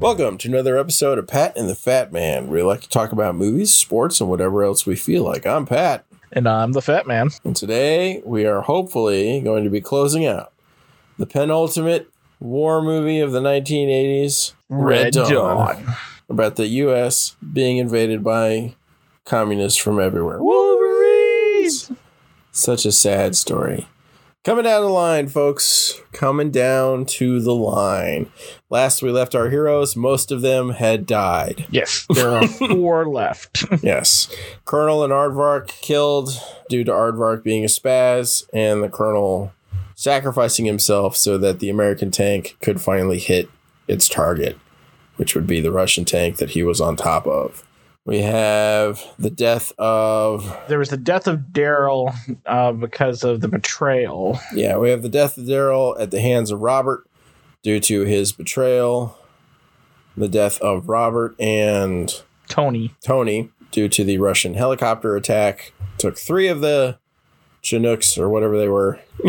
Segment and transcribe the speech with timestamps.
[0.00, 3.36] Welcome to another episode of Pat and the Fat Man, we like to talk about
[3.36, 5.46] movies, sports, and whatever else we feel like.
[5.46, 7.30] I'm Pat, And I'm the fat man.
[7.44, 10.52] and today we are hopefully going to be closing out
[11.18, 12.10] the penultimate
[12.40, 15.86] war movie of the 1980s, Red, Dawn,
[16.28, 17.36] about the U.S.
[17.52, 18.74] being invaded by
[19.24, 20.42] communists from everywhere.
[20.42, 20.67] Wolverines!
[22.58, 23.86] Such a sad story.
[24.44, 26.00] Coming down the line, folks.
[26.10, 28.32] Coming down to the line.
[28.68, 31.66] Last we left our heroes, most of them had died.
[31.70, 33.64] Yes, there are four left.
[33.80, 34.28] Yes.
[34.64, 36.30] Colonel and Aardvark killed
[36.68, 39.52] due to Aardvark being a spaz, and the Colonel
[39.94, 43.48] sacrificing himself so that the American tank could finally hit
[43.86, 44.58] its target,
[45.14, 47.64] which would be the Russian tank that he was on top of.
[48.08, 52.14] We have the death of There was the death of Daryl
[52.46, 54.40] uh, because of the betrayal.
[54.54, 57.06] Yeah, we have the death of Daryl at the hands of Robert
[57.62, 59.18] due to his betrayal.
[60.16, 62.10] The death of Robert and
[62.48, 62.94] Toni.
[63.04, 65.74] Toni due to the Russian helicopter attack.
[65.98, 66.98] Took three of the
[67.60, 68.98] Chinooks or whatever they were.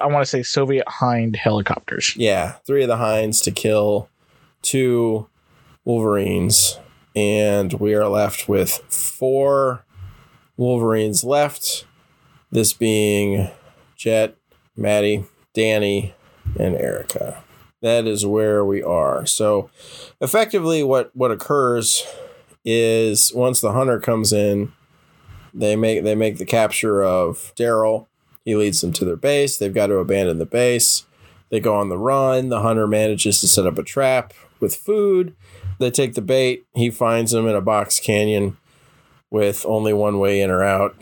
[0.00, 2.14] I want to say Soviet Hind helicopters.
[2.16, 4.08] Yeah, three of the Hinds to kill
[4.62, 5.26] two
[5.84, 6.78] Wolverines.
[7.14, 9.84] And we are left with four
[10.56, 11.86] Wolverines left.
[12.50, 13.50] This being
[13.96, 14.34] Jed,
[14.76, 16.14] Maddie, Danny,
[16.58, 17.42] and Erica.
[17.82, 19.26] That is where we are.
[19.26, 19.70] So
[20.20, 22.06] effectively what what occurs
[22.64, 24.72] is once the hunter comes in,
[25.52, 28.06] they make they make the capture of Daryl.
[28.44, 29.56] He leads them to their base.
[29.56, 31.06] They've got to abandon the base.
[31.50, 32.48] They go on the run.
[32.48, 35.34] The hunter manages to set up a trap with food.
[35.78, 36.64] They take the bait.
[36.74, 38.56] He finds them in a box canyon
[39.30, 40.94] with only one way in or out.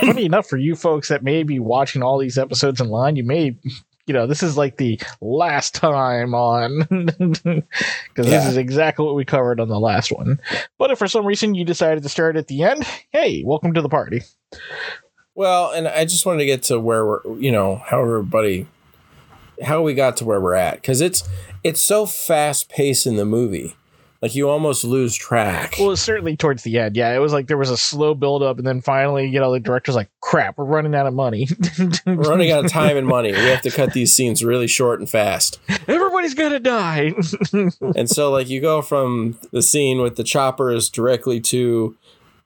[0.00, 3.24] Funny enough, for you folks that may be watching all these episodes in line, you
[3.24, 3.56] may,
[4.06, 9.24] you know, this is like the last time on, because this is exactly what we
[9.24, 10.40] covered on the last one.
[10.78, 13.82] But if for some reason you decided to start at the end, hey, welcome to
[13.82, 14.22] the party.
[15.34, 18.66] Well, and I just wanted to get to where we're, you know, how everybody,
[19.62, 21.22] how we got to where we're at, because it's
[21.66, 23.74] it's so fast paced in the movie,
[24.22, 25.74] like you almost lose track.
[25.80, 26.96] Well, certainly towards the end.
[26.96, 29.52] Yeah, it was like there was a slow build up, and then finally, you know,
[29.52, 31.48] the director's like, "Crap, we're running out of money.
[32.06, 33.32] We're running out of time and money.
[33.32, 35.58] We have to cut these scenes really short and fast.
[35.88, 37.14] Everybody's gonna die."
[37.96, 41.96] And so, like, you go from the scene with the choppers directly to,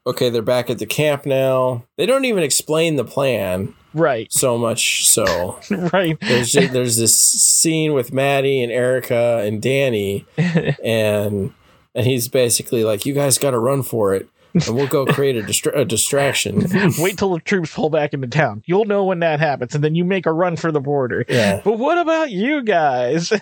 [0.07, 1.85] okay, they're back at the camp now.
[1.97, 5.07] They don't even explain the plan right, so much.
[5.09, 5.59] So
[5.93, 6.19] right.
[6.21, 11.53] there's there's this scene with Maddie and Erica and Danny, and
[11.95, 15.37] and he's basically like, "You guys got to run for it, and we'll go create
[15.37, 16.65] a, distra- a distraction."
[16.99, 18.63] Wait till the troops pull back into town.
[18.67, 21.25] You'll know when that happens, and then you make a run for the border.
[21.29, 23.33] Yeah, But what about you guys?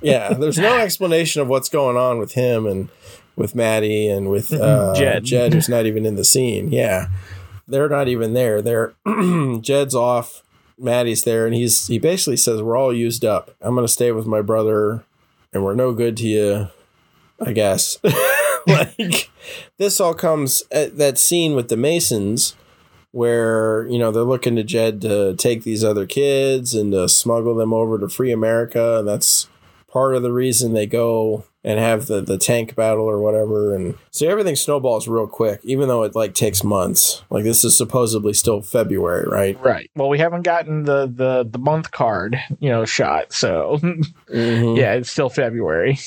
[0.00, 0.32] yeah.
[0.34, 2.88] There's no explanation of what's going on with him and
[3.36, 5.24] with Maddie and with uh, Jed.
[5.24, 6.70] Jed, who's not even in the scene.
[6.70, 7.06] Yeah,
[7.72, 8.62] they're not even there.
[8.62, 8.94] They're
[9.60, 10.42] Jed's off.
[10.78, 13.52] Maddie's there, and he's he basically says, "We're all used up.
[13.60, 15.04] I'm gonna stay with my brother,
[15.52, 16.68] and we're no good to you,
[17.40, 17.98] I guess."
[18.66, 19.30] like
[19.78, 22.56] this all comes at that scene with the Masons,
[23.12, 27.54] where you know they're looking to Jed to take these other kids and to smuggle
[27.54, 29.48] them over to free America, and that's
[29.92, 33.94] part of the reason they go and have the, the tank battle or whatever and
[34.10, 38.32] so everything snowballs real quick even though it like takes months like this is supposedly
[38.32, 39.90] still february right right.
[39.94, 43.32] Well, we haven't gotten the the the month card, you know, shot.
[43.32, 43.78] So
[44.32, 44.76] Mhm.
[44.76, 45.98] yeah, it's still February.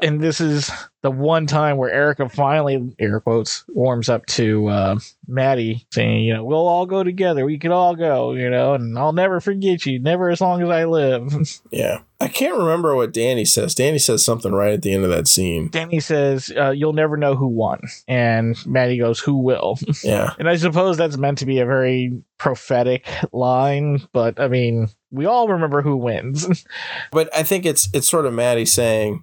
[0.00, 0.70] And this is
[1.06, 6.34] the one time where Erica finally, air quotes, warms up to uh, Maddie, saying, you
[6.34, 7.46] know, we'll all go together.
[7.46, 10.68] We could all go, you know, and I'll never forget you, never as long as
[10.68, 11.32] I live.
[11.70, 15.10] yeah i can't remember what danny says danny says something right at the end of
[15.10, 17.80] that scene Danny says, uh, you'll never know who won.
[18.08, 19.78] And Maddie goes, who will?
[20.02, 24.88] yeah And I suppose that's meant to be a very prophetic line, but I mean,
[25.10, 26.64] we all remember who wins.
[27.12, 29.22] but i think it's it's sort of maddie saying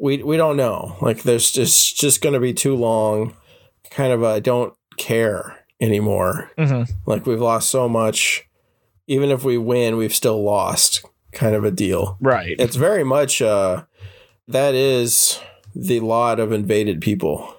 [0.00, 0.96] we we don't know.
[1.00, 3.36] Like there's just just gonna be too long.
[3.90, 6.50] Kind of I don't care anymore.
[6.58, 8.48] Hmm like we've lost so much.
[9.06, 12.16] Even if we win we've still lost kind of a deal.
[12.20, 12.56] Right.
[12.58, 13.84] it's very much uh
[14.48, 15.38] that is
[15.74, 17.54] the lot of invaded people.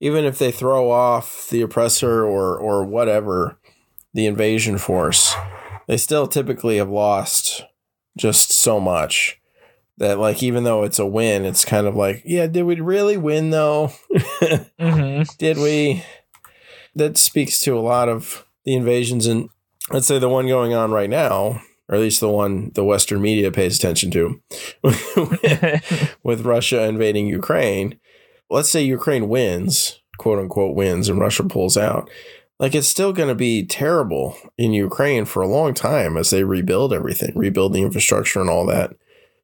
[0.00, 3.58] Even if they throw off the oppressor or or whatever
[4.12, 5.34] the invasion force
[5.86, 7.64] they still typically have lost
[8.16, 9.40] just so much
[9.98, 13.16] that like even though it's a win it's kind of like yeah did we really
[13.16, 13.92] win though
[14.80, 16.02] hmm did we
[16.96, 19.48] that speaks to a lot of the invasions and
[19.90, 23.20] let's say the one going on right now, or at least the one the Western
[23.20, 24.40] media pays attention to,
[26.22, 27.98] with Russia invading Ukraine.
[28.50, 32.08] Let's say Ukraine wins, quote unquote wins, and Russia pulls out.
[32.58, 36.44] Like it's still going to be terrible in Ukraine for a long time as they
[36.44, 38.94] rebuild everything, rebuild the infrastructure and all that.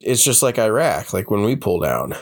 [0.00, 2.16] It's just like Iraq, like when we pulled out.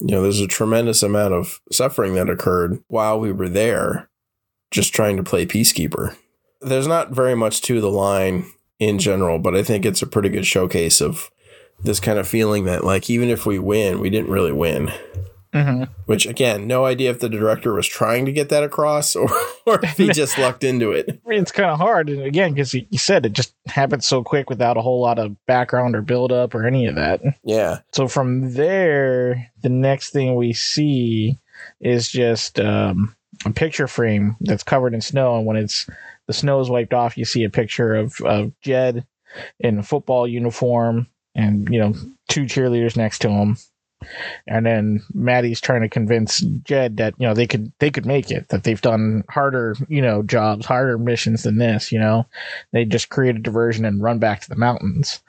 [0.00, 4.08] You know, there's a tremendous amount of suffering that occurred while we were there,
[4.70, 6.16] just trying to play peacekeeper.
[6.60, 8.46] There's not very much to the line
[8.78, 11.30] in general, but I think it's a pretty good showcase of
[11.82, 14.92] this kind of feeling that, like, even if we win, we didn't really win.
[15.52, 19.30] Hmm Which, again, no idea if the director was trying to get that across or,
[19.66, 21.20] or if he just lucked into it.
[21.26, 24.76] It's kind of hard, and again, because you said it just happened so quick without
[24.76, 27.20] a whole lot of background or build up or any of that.
[27.44, 27.78] Yeah.
[27.92, 31.38] So from there, the next thing we see
[31.80, 35.88] is just um, a picture frame that's covered in snow, and when it's
[36.26, 39.06] the snow is wiped off, you see a picture of, of Jed
[39.60, 41.94] in a football uniform, and you know
[42.28, 43.56] two cheerleaders next to him.
[44.46, 48.30] And then Maddie's trying to convince Jed that you know they could they could make
[48.30, 52.26] it that they've done harder you know jobs harder missions than this you know
[52.72, 55.20] they just create a diversion and run back to the mountains.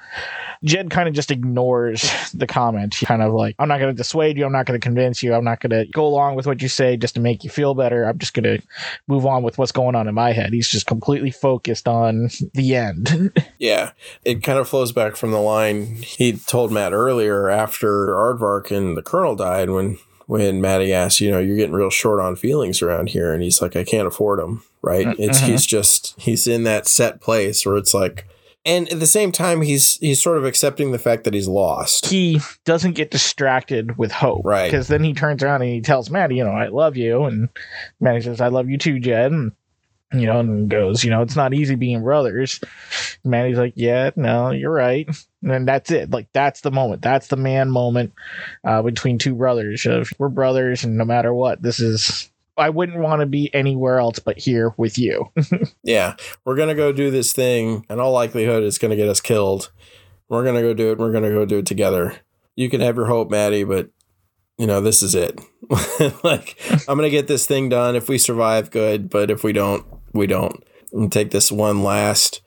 [0.63, 2.95] Jed kind of just ignores the comment.
[2.95, 4.45] He kind of like, I'm not going to dissuade you.
[4.45, 5.33] I'm not going to convince you.
[5.33, 7.73] I'm not going to go along with what you say just to make you feel
[7.73, 8.03] better.
[8.03, 8.61] I'm just going to
[9.07, 10.51] move on with what's going on in my head.
[10.51, 13.31] He's just completely focused on the end.
[13.57, 13.91] Yeah.
[14.23, 18.95] It kind of flows back from the line he told Matt earlier after Aardvark and
[18.97, 19.97] the Colonel died when
[20.27, 23.33] when Matty asked, you know, you're getting real short on feelings around here.
[23.33, 24.61] And he's like, I can't afford them.
[24.83, 25.07] Right.
[25.17, 25.47] It's, Mhm.
[25.47, 28.27] he's just, he's in that set place where it's like,
[28.63, 32.05] and at the same time, he's, he's sort of accepting the fact that he's lost.
[32.05, 34.41] he doesn't get distracted with hope.
[34.45, 34.69] Right.
[34.69, 37.23] Because then he turns around and he tells Maddie, you know, I love you.
[37.23, 37.49] And
[37.99, 39.31] Maddie says, I love you too, Jed.
[39.31, 39.53] And,
[40.11, 42.59] you know, and goes, you know, it's not easy being brothers.
[43.23, 45.07] Maddie's like, yeah, no, you're right.
[45.43, 46.09] And that's it.
[46.09, 47.01] Like, that's the moment.
[47.01, 48.13] That's the man moment
[48.63, 50.83] uh, between two brothers of we're brothers.
[50.83, 54.73] And no matter what, this is, I wouldn't want to be anywhere else but here
[54.77, 55.31] with you.
[55.83, 56.15] Yeah.
[56.45, 57.85] We're going to go do this thing.
[57.89, 59.71] In all likelihood, it's going to get us killed.
[60.27, 60.99] We're going to go do it.
[60.99, 62.17] We're going to go do it together.
[62.55, 63.89] You can have your hope, Maddie, but
[64.59, 65.39] you know, this is it.
[66.23, 67.95] like, I'm going to get this thing done.
[67.95, 69.09] If we survive, good.
[69.09, 70.63] But if we don't, we don't.
[70.91, 72.41] And take this one last,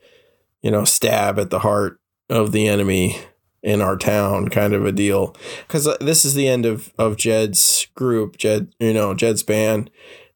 [0.63, 3.21] you know, stab at the heart of the enemy
[3.63, 5.37] in our town kind of a deal.
[5.67, 8.37] Because this is the end of, of Jed's group.
[8.37, 9.91] Jed, you know, Jed's band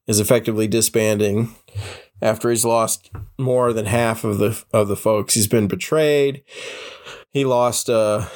[0.07, 1.53] is effectively disbanding
[2.21, 5.33] after he's lost more than half of the of the folks.
[5.33, 6.43] He's been betrayed.
[7.31, 8.27] He lost uh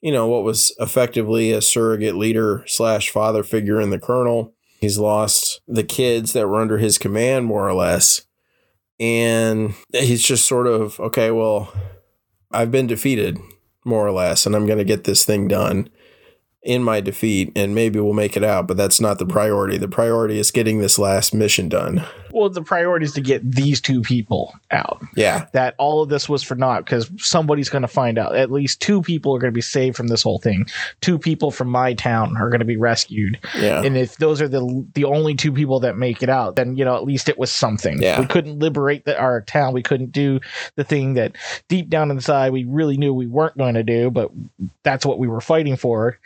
[0.00, 4.54] you know what was effectively a surrogate leader slash father figure in the colonel.
[4.80, 8.22] He's lost the kids that were under his command more or less.
[9.00, 11.72] And he's just sort of, okay, well,
[12.50, 13.38] I've been defeated
[13.84, 15.88] more or less, and I'm gonna get this thing done
[16.62, 19.78] in my defeat, and maybe we'll make it out, but that's not the priority.
[19.78, 22.04] The priority is getting this last mission done.
[22.32, 25.00] well, the priority is to get these two people out.
[25.14, 25.46] Yeah.
[25.52, 28.34] that all of this was for naught because somebody's going to find out.
[28.36, 30.66] At least two people are going to be saved from this whole thing.
[31.00, 33.38] Two people from my town are going to be rescued.
[33.56, 33.82] Yeah.
[33.82, 36.84] And if those are the the only two people that make it out, then you
[36.84, 38.02] know at least it was something.
[38.02, 38.20] Yeah.
[38.20, 39.72] We couldn't liberate the, our town.
[39.72, 40.40] We couldn't do
[40.74, 41.36] the thing that
[41.68, 44.30] deep down inside we really knew we weren't going to do, but
[44.82, 46.18] that's what we were fighting for.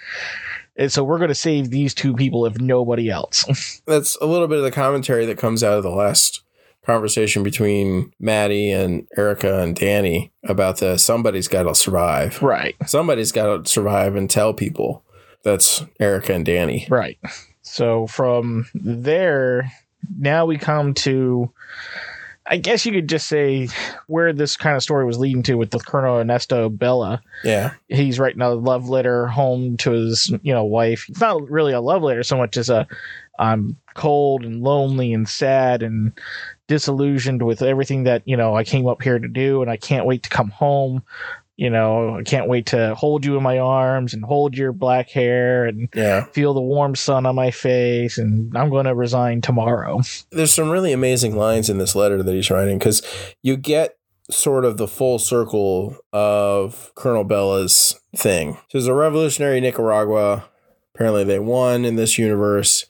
[0.76, 3.80] And so we're going to save these two people if nobody else.
[3.86, 6.42] that's a little bit of the commentary that comes out of the last
[6.84, 12.42] conversation between Maddie and Erica and Danny about the somebody's got to survive.
[12.42, 12.74] right.
[12.86, 15.04] Somebody's got to survive and tell people.
[15.44, 16.86] That's Erica and Danny.
[16.88, 17.18] Right.
[17.62, 19.70] So from there,
[20.18, 21.52] now we come to,
[22.52, 23.68] I guess you could just say
[24.09, 27.23] where this kind of story was leading to with the Colonel Ernesto Bella.
[27.44, 27.73] Yeah.
[27.88, 31.06] He's writing a love letter home to his, you know, wife.
[31.09, 32.87] It's not really a love letter so much as a,
[33.38, 36.12] I'm cold and lonely and sad and
[36.68, 40.06] disillusioned with everything that you know I came up here to do, and I can't
[40.06, 41.02] wait to come home.
[41.56, 45.11] You know, I can't wait to hold you in my arms and hold your black
[45.11, 46.25] hair and Yeah.
[46.32, 50.00] feel the warm sun on my face and I'm going to resign tomorrow.
[50.32, 53.02] There's some really amazing lines in this letter that he's writing because
[53.42, 53.97] you get
[54.30, 58.54] sort of the full circle of Colonel Bella's thing.
[58.54, 60.44] So there's a revolutionary Nicaragua.
[60.94, 62.87] Apparently, they won in this universe.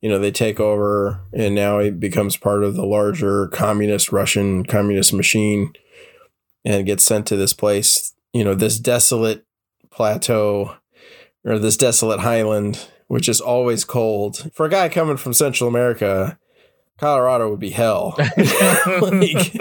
[0.00, 4.64] You know, they take over, and now he becomes part of the larger communist Russian
[4.64, 5.72] communist machine
[6.66, 9.46] and gets sent to this place, you know, this desolate
[9.88, 10.76] plateau
[11.44, 14.50] or this desolate highland, which is always cold.
[14.52, 16.38] For a guy coming from Central America,
[16.98, 18.16] Colorado would be hell.
[19.00, 19.52] like,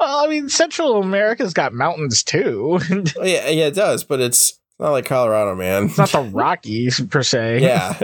[0.00, 2.80] Well, I mean, Central America's got mountains too.
[3.16, 5.90] yeah, yeah, it does, but it's not like Colorado, man.
[5.98, 7.60] not the Rockies per se.
[7.60, 7.98] yeah,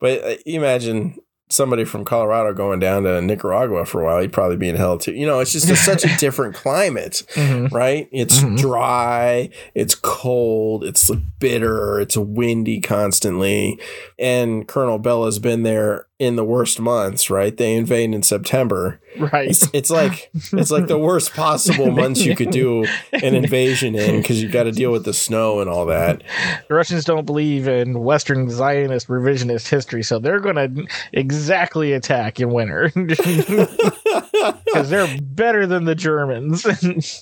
[0.00, 1.20] but uh, you imagine
[1.50, 4.96] somebody from Colorado going down to Nicaragua for a while, he'd probably be in hell
[4.98, 5.12] too.
[5.12, 7.70] You know, it's just a, such a different climate, Mhm.
[7.72, 8.08] right?
[8.12, 8.56] It's Mhm.
[8.58, 13.78] dry, it's cold, it's bitter, it's windy constantly.
[14.18, 17.56] And Colonel Bella's been there in the worst months, right?
[17.56, 19.00] They invade in September.
[19.18, 19.48] Right.
[19.48, 22.84] It's, it's like it's like the worst possible months you could do
[23.14, 26.22] an invasion in because you've got to deal with the snow and all that.
[26.68, 32.38] The Russians don't believe in Western Zionist revisionist history, so they're going to exactly attack
[32.38, 36.62] in winter because they're better than the Germans.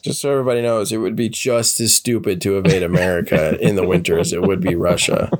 [0.02, 3.87] Just so everybody knows, it would be just as stupid to invade America in the
[3.87, 5.31] winter as it would be Russia.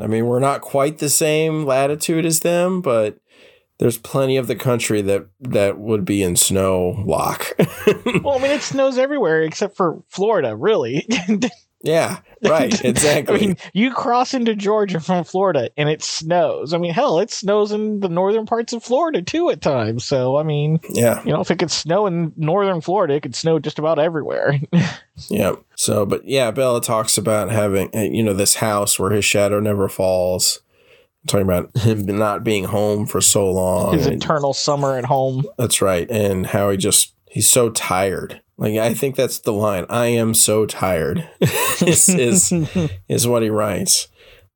[0.00, 3.18] I mean, we're not quite the same latitude as them, but
[3.78, 7.54] there's plenty of the country that that would be in snow lock.
[8.22, 11.06] well, I mean, it snows everywhere except for Florida, really.
[11.82, 13.34] yeah, right, exactly.
[13.34, 16.74] I mean, you cross into Georgia from Florida and it snows.
[16.74, 20.04] I mean, hell, it snows in the northern parts of Florida too at times.
[20.04, 23.34] So, I mean, yeah, you know, if it could snow in northern Florida, it could
[23.34, 24.60] snow just about everywhere.
[25.28, 25.54] yeah.
[25.74, 29.58] So, but yeah, Bella talks about having uh, you know this house where his shadow
[29.58, 30.60] never falls.
[31.26, 33.94] talking about him not being home for so long.
[33.94, 35.44] His and- eternal summer at home.
[35.56, 36.10] That's right.
[36.10, 38.42] And how he just he's so tired.
[38.58, 39.86] Like I think that's the line.
[39.88, 41.28] I am so tired.
[41.80, 42.52] is is
[43.08, 44.08] is what he writes.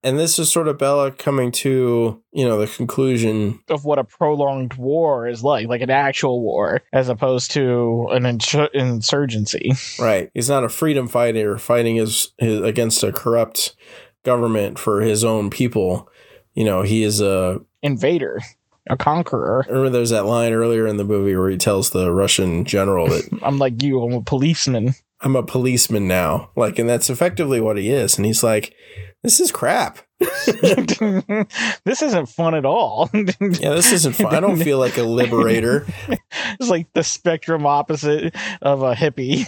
[0.02, 3.60] And this is sort of Bella coming to, you know, the conclusion.
[3.70, 8.24] of what a prolonged war is like, like an actual war, as opposed to an
[8.24, 9.72] insur- insurgency.
[9.98, 10.30] Right.
[10.34, 13.76] He's not a freedom fighter fighting his, his against a corrupt
[14.24, 16.10] government for his own people.
[16.52, 18.40] You know, he is a Invader,
[18.88, 19.64] a conqueror.
[19.66, 23.08] I remember there's that line earlier in the movie where he tells the Russian general
[23.08, 24.94] that I'm like you, I'm a policeman.
[25.20, 26.50] I'm a policeman now.
[26.54, 28.16] Like, and that's effectively what he is.
[28.16, 28.74] And he's like,
[29.22, 30.00] this is crap.
[30.20, 33.08] this isn't fun at all.
[33.14, 34.34] Yeah, this isn't fun.
[34.34, 35.86] I don't feel like a liberator.
[36.08, 39.46] it's like the spectrum opposite of a hippie.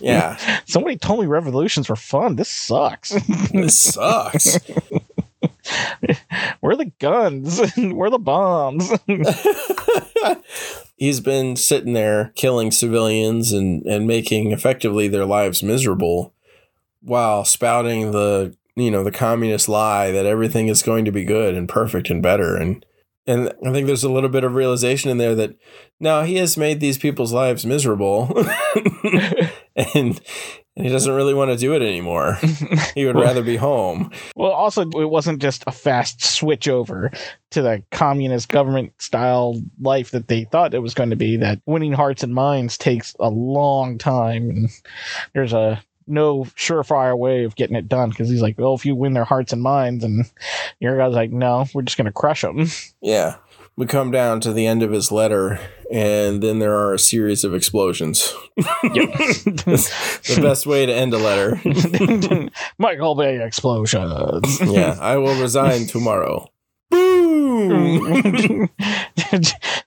[0.00, 0.36] Yeah,
[0.66, 2.34] Somebody told me revolutions were fun.
[2.34, 3.10] This sucks.
[3.52, 4.58] this sucks.
[6.60, 7.60] Where are the guns?
[7.76, 8.90] Where are the bombs?
[10.96, 16.32] He's been sitting there killing civilians and, and making effectively their lives miserable
[17.00, 21.54] while spouting the you know the communist lie that everything is going to be good
[21.54, 22.84] and perfect and better and
[23.26, 25.56] and I think there's a little bit of realization in there that
[25.98, 28.30] now he has made these people's lives miserable,
[29.76, 30.20] and,
[30.76, 32.38] and he doesn't really want to do it anymore.
[32.94, 34.12] He would rather be home.
[34.36, 37.10] Well, also, it wasn't just a fast switch over
[37.50, 41.36] to the communist government style life that they thought it was going to be.
[41.36, 44.68] That winning hearts and minds takes a long time, and
[45.32, 48.94] there's a no surefire way of getting it done because he's like, well, if you
[48.94, 50.30] win their hearts and minds, and
[50.78, 52.68] your guy's like, no, we're just going to crush them.
[53.00, 53.36] Yeah.
[53.76, 55.58] We come down to the end of his letter,
[55.90, 58.32] and then there are a series of explosions.
[58.56, 61.60] the best way to end a letter.
[62.78, 64.60] Michael Bay explosions.
[64.60, 66.48] Yeah, I will resign tomorrow.
[66.88, 68.70] Boom!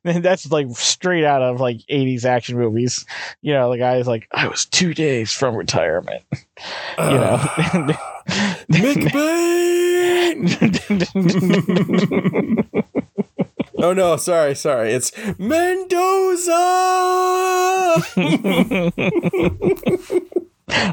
[0.03, 3.05] That's like straight out of like 80s action movies.
[3.41, 6.23] You know, the guy's like, I was two days from retirement.
[6.33, 6.35] You
[6.97, 7.37] know.
[7.39, 8.65] Ah.
[8.69, 9.47] McBain!
[13.77, 14.93] Oh no, sorry, sorry.
[14.93, 16.53] It's Mendoza!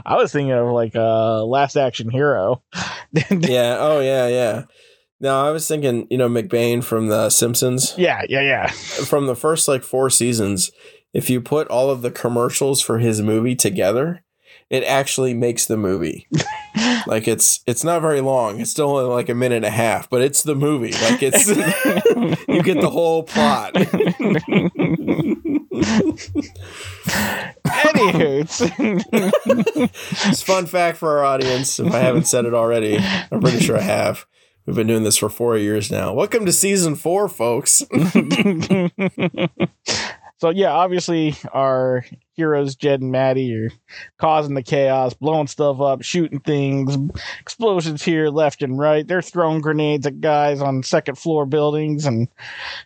[0.07, 2.62] I was thinking of like uh Last Action Hero.
[3.31, 4.62] yeah, oh yeah, yeah.
[5.21, 7.95] No, I was thinking, you know, McBain from The Simpsons.
[7.97, 8.67] yeah, yeah, yeah.
[8.69, 10.71] From the first like four seasons,
[11.12, 14.24] if you put all of the commercials for his movie together,
[14.71, 16.26] it actually makes the movie.
[17.06, 18.61] like it's it's not very long.
[18.61, 20.92] It's still only like a minute and a half, but it's the movie.
[20.92, 21.47] Like it's
[22.49, 23.75] you get the whole plot.
[27.64, 28.44] Anywho,
[30.28, 31.78] It's fun fact for our audience.
[31.78, 34.26] If I haven't said it already, I'm pretty sure I have.
[34.66, 36.14] We've been doing this for four years now.
[36.14, 37.83] Welcome to season four, folks.
[40.44, 43.70] So yeah, obviously our heroes Jed and Maddie are
[44.18, 46.98] causing the chaos, blowing stuff up, shooting things,
[47.40, 49.08] explosions here left and right.
[49.08, 52.28] They're throwing grenades at guys on second floor buildings and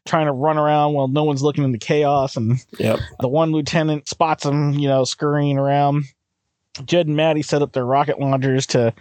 [0.07, 2.37] trying to run around while no one's looking in the chaos.
[2.37, 3.01] And Yep.
[3.19, 6.05] the one lieutenant spots them, you know, scurrying around.
[6.85, 8.95] Jed and Maddie set up their rocket launchers to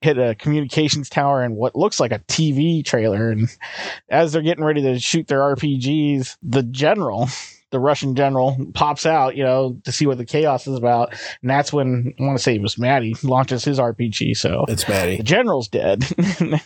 [0.00, 3.30] hit a communications tower and what looks like a TV trailer.
[3.30, 3.48] And
[4.08, 7.28] as they're getting ready to shoot their RPGs, the general,
[7.70, 11.12] the Russian general, pops out, you know, to see what the chaos is about.
[11.42, 14.36] And that's when I want to say it was Maddie launches his RPG.
[14.36, 15.16] So It's Maddie.
[15.16, 16.04] the general's dead.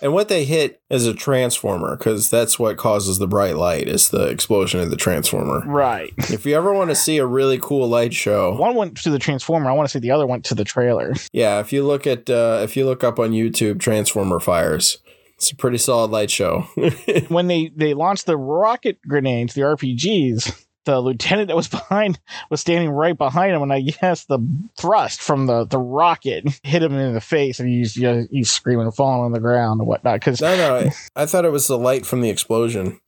[0.03, 4.09] And what they hit is a transformer because that's what causes the bright light is
[4.11, 5.61] the explosion of the transformer.
[5.67, 6.13] right.
[6.31, 9.19] If you ever want to see a really cool light show, One went to the
[9.19, 9.69] transformer.
[9.71, 11.15] I want to say the other went to the trailer.
[11.33, 14.99] yeah, if you look at uh, if you look up on YouTube Transformer fires,
[15.37, 16.61] it's a pretty solid light show.
[17.29, 22.19] when they they launched the rocket grenades, the RPGs, the lieutenant that was behind
[22.51, 24.39] was standing right behind him, and I guess the
[24.77, 28.51] thrust from the the rocket hit him in the face, and he's you know, he's
[28.51, 30.21] screaming, falling on the ground and whatnot.
[30.21, 30.77] Because no, no,
[31.17, 33.01] I, I thought it was the light from the explosion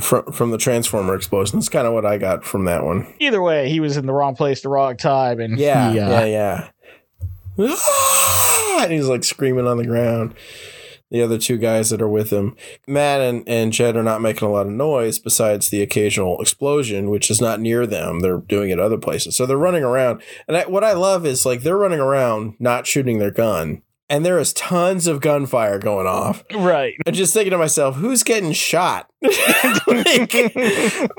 [0.00, 1.58] from from the transformer explosion.
[1.58, 3.12] That's kind of what I got from that one.
[3.20, 6.24] either way, he was in the wrong place, the wrong time, and Yeah, he, uh,
[6.24, 6.68] yeah, yeah.
[8.82, 10.34] and he's like screaming on the ground.
[11.14, 12.56] The other two guys that are with him,
[12.88, 17.08] Matt and, and Jed, are not making a lot of noise besides the occasional explosion,
[17.08, 18.18] which is not near them.
[18.18, 19.36] They're doing it other places.
[19.36, 20.22] So they're running around.
[20.48, 23.82] And I, what I love is like they're running around, not shooting their gun.
[24.10, 26.42] And there is tons of gunfire going off.
[26.52, 26.94] right.
[27.06, 29.08] I'm just thinking to myself, who's getting shot?
[29.86, 30.32] Like,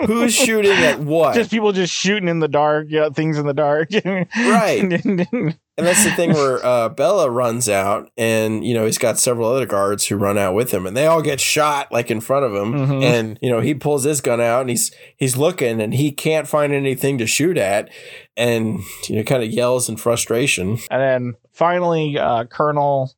[0.06, 1.36] who's shooting at what?
[1.36, 3.90] Just people just shooting in the dark, yeah, things in the dark.
[4.36, 5.56] Right.
[5.78, 9.50] And that's the thing where uh, Bella runs out, and you know he's got several
[9.50, 12.46] other guards who run out with him, and they all get shot like in front
[12.46, 12.74] of him.
[12.74, 13.04] Mhm.
[13.04, 16.48] And you know he pulls his gun out, and he's he's looking, and he can't
[16.48, 17.90] find anything to shoot at,
[18.38, 18.80] and
[19.10, 20.78] you know kind of yells in frustration.
[20.90, 23.12] and then finally, uh, Colonel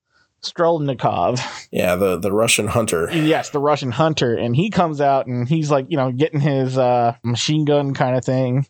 [0.43, 3.09] Strelnikov Yeah, the the Russian hunter.
[3.11, 6.77] yes, the Russian hunter, and he comes out and he's like, you know, getting his
[6.77, 8.65] uh, machine gun kind of thing.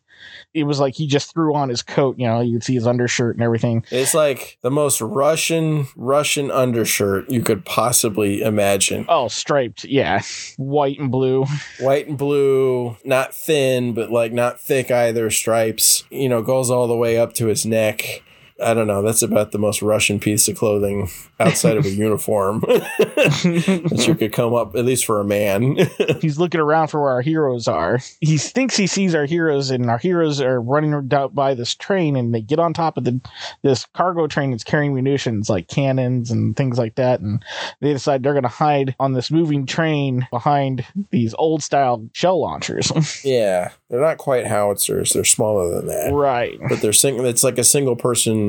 [0.54, 2.88] It was like he just threw on his coat, you know, you could see his
[2.88, 3.86] undershirt and everything.
[3.92, 9.06] It's like the most Russian Russian undershirt you could possibly imagine.
[9.08, 10.22] Oh, striped, yeah,
[10.58, 11.46] white and blue.
[11.80, 15.30] white and blue, not thin, but like not thick either.
[15.30, 18.24] Stripes, you know, goes all the way up to his neck.
[18.64, 19.02] I don't know.
[19.02, 24.34] That's about the most Russian piece of clothing outside of a uniform that you could
[24.34, 25.78] come up, at least for a man.
[26.22, 28.00] He's looking around for where our heroes are.
[28.20, 32.16] He thinks he sees our heroes, and our heroes are running down by this train,
[32.16, 33.22] and they get on top of the
[33.62, 37.44] this cargo train that's carrying munitions like cannons and things like that, and
[37.82, 42.42] they decide they're going to hide on this moving train behind these old style shell
[42.42, 42.92] launchers.
[43.24, 45.14] yeah, they're not quite howitzers.
[45.14, 46.58] They're smaller than that, right.
[46.70, 48.47] but they're sing- It's like a single person.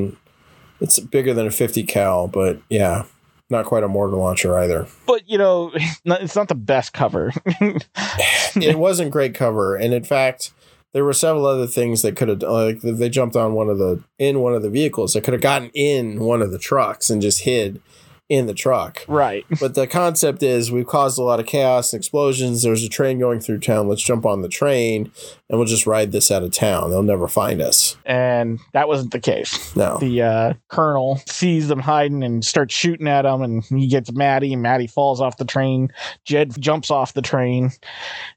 [0.80, 3.04] It's bigger than a fifty cal, but yeah,
[3.50, 4.86] not quite a mortar launcher either.
[5.06, 5.72] But you know,
[6.04, 7.32] it's not the best cover.
[7.46, 10.52] it wasn't great cover, and in fact,
[10.92, 14.02] there were several other things that could have like they jumped on one of the
[14.18, 17.22] in one of the vehicles that could have gotten in one of the trucks and
[17.22, 17.80] just hid
[18.28, 19.04] in the truck.
[19.08, 19.46] right.
[19.60, 22.62] But the concept is we've caused a lot of chaos and explosions.
[22.62, 23.88] There's a train going through town.
[23.88, 25.10] Let's jump on the train
[25.48, 26.90] and we'll just ride this out of town.
[26.90, 27.96] They'll never find us.
[28.04, 29.74] And that wasn't the case.
[29.74, 29.96] No.
[29.98, 34.52] The uh, colonel sees them hiding and starts shooting at them, and he gets Maddie,
[34.52, 35.90] and Maddie falls off the train.
[36.24, 37.70] Jed jumps off the train,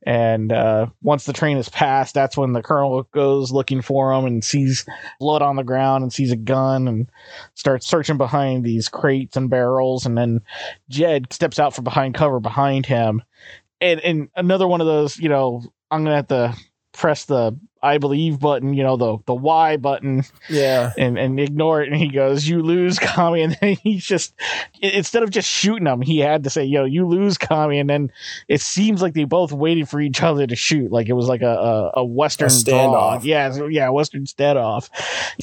[0.03, 4.25] and uh, once the train is passed, that's when the colonel goes looking for him
[4.25, 4.85] and sees
[5.19, 7.09] blood on the ground and sees a gun and
[7.55, 10.05] starts searching behind these crates and barrels.
[10.05, 10.41] And then
[10.89, 13.21] Jed steps out from behind cover behind him,
[13.81, 16.55] and and another one of those, you know, I'm gonna have to
[16.93, 20.93] press the I believe button, you know, the the Y button Yeah.
[20.99, 21.87] and, and ignore it.
[21.87, 23.41] And he goes, You lose, Commie.
[23.41, 24.35] And then he's just,
[24.83, 27.79] instead of just shooting him, he had to say, Yo, you lose, Commie.
[27.79, 28.11] And then
[28.47, 30.91] it seems like they both waited for each other to shoot.
[30.91, 33.17] Like it was like a, a, a Western A draw.
[33.17, 33.23] standoff.
[33.23, 34.89] Yeah, so- yeah, Western standoff.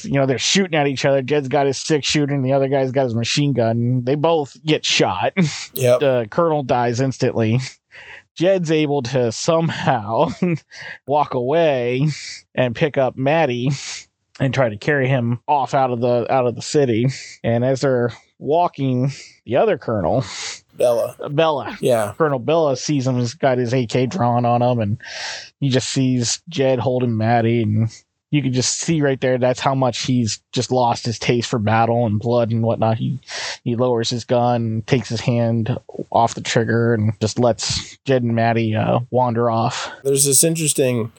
[0.05, 1.21] You know, they're shooting at each other.
[1.21, 4.03] Jed's got his six shooting, the other guy's got his machine gun.
[4.05, 5.33] They both get shot.
[5.73, 5.97] Yeah.
[5.99, 7.59] the colonel dies instantly.
[8.39, 10.29] Jed's able to somehow
[11.05, 12.07] walk away
[12.55, 13.69] and pick up Maddie
[14.39, 17.07] and try to carry him off out of the out of the city.
[17.43, 19.11] And as they're walking,
[19.45, 20.23] the other colonel,
[20.73, 21.17] Bella.
[21.29, 22.13] Bella, Yeah.
[22.17, 23.17] Colonel Bella sees him.
[23.19, 25.01] He's got his AK drawn on him, and
[25.59, 27.89] he just sees Jed holding Maddie, and
[28.31, 29.37] you can just see right there.
[29.37, 32.97] That's how much he's just lost his taste for battle and blood and whatnot.
[32.97, 33.19] He
[33.63, 35.77] he lowers his gun, takes his hand
[36.11, 39.91] off the trigger, and just lets Jed and Maddie uh, wander off.
[40.03, 41.11] There's this interesting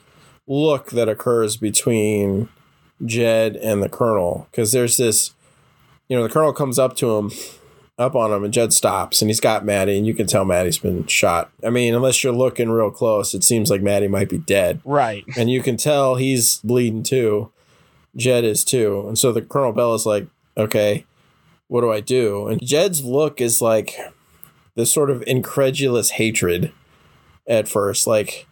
[0.47, 2.49] look that occurs between
[3.05, 5.33] Jed and the Colonel because there's this,
[6.07, 7.31] you know, the Colonel comes up to him,
[8.01, 10.79] up on him, and Jed stops and he's got Maddie, and you can tell Maddie's
[10.79, 11.51] been shot.
[11.63, 14.81] I mean, unless you're looking real close, it seems like Maddie might be dead.
[14.83, 15.23] Right.
[15.37, 17.51] and you can tell he's bleeding too.
[18.15, 19.05] Jed is too.
[19.07, 21.05] And so the Colonel Bell is like, okay,
[21.67, 22.47] what do I do?
[22.47, 23.95] And Jed's look is like
[24.75, 26.73] this sort of incredulous hatred
[27.47, 28.07] at first.
[28.07, 28.47] Like,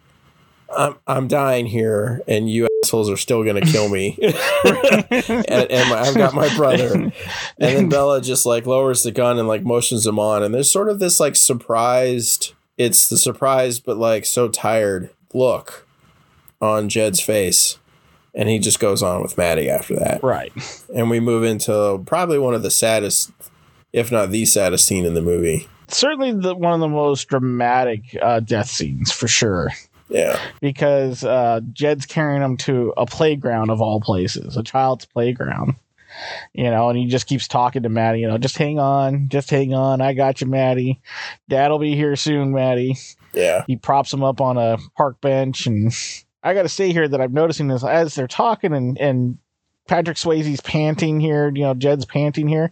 [0.75, 4.17] I'm, I'm dying here, and you assholes are still going to kill me.
[4.21, 7.11] and, and my, I've got my brother.
[7.61, 10.43] And then Bella just like lowers the gun and like motions him on.
[10.43, 15.85] And there's sort of this like surprised, it's the surprised, but like so tired look
[16.61, 17.77] on Jed's face.
[18.33, 20.23] And he just goes on with Maddie after that.
[20.23, 20.53] Right.
[20.95, 23.31] And we move into probably one of the saddest,
[23.91, 25.67] if not the saddest scene in the movie.
[25.89, 29.69] Certainly the one of the most dramatic uh, death scenes for sure.
[30.09, 30.39] Yeah.
[30.59, 35.75] Because uh, Jed's carrying him to a playground of all places, a child's playground.
[36.53, 39.49] You know, and he just keeps talking to Maddie, you know, just hang on, just
[39.49, 40.01] hang on.
[40.01, 40.99] I got you, Maddie.
[41.47, 42.97] Dad'll be here soon, Maddie.
[43.33, 43.63] Yeah.
[43.67, 45.93] He props him up on a park bench and
[46.43, 49.37] I got to say here that I'm noticing this as they're talking and and
[49.87, 52.71] Patrick Swayze's panting here, you know, Jed's panting here.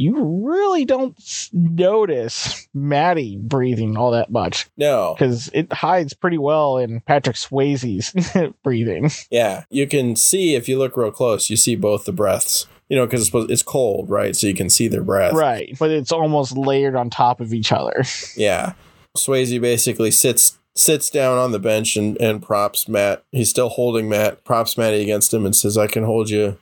[0.00, 1.18] You really don't
[1.52, 5.16] notice Maddie breathing all that much No.
[5.18, 8.14] because it hides pretty well in Patrick Swayze's
[8.62, 9.10] breathing.
[9.28, 9.64] Yeah.
[9.70, 12.68] You can see if you look real close, you see both the breaths.
[12.88, 14.36] You know, because it's, it's cold, right?
[14.36, 15.34] So you can see their breath.
[15.34, 18.04] Right, but it's almost layered on top of each other.
[18.36, 18.74] Yeah.
[19.16, 23.24] Swayze basically sits sits down on the bench and, and props Matt.
[23.32, 26.56] He's still holding Matt, props Matty against him and says, I can hold you,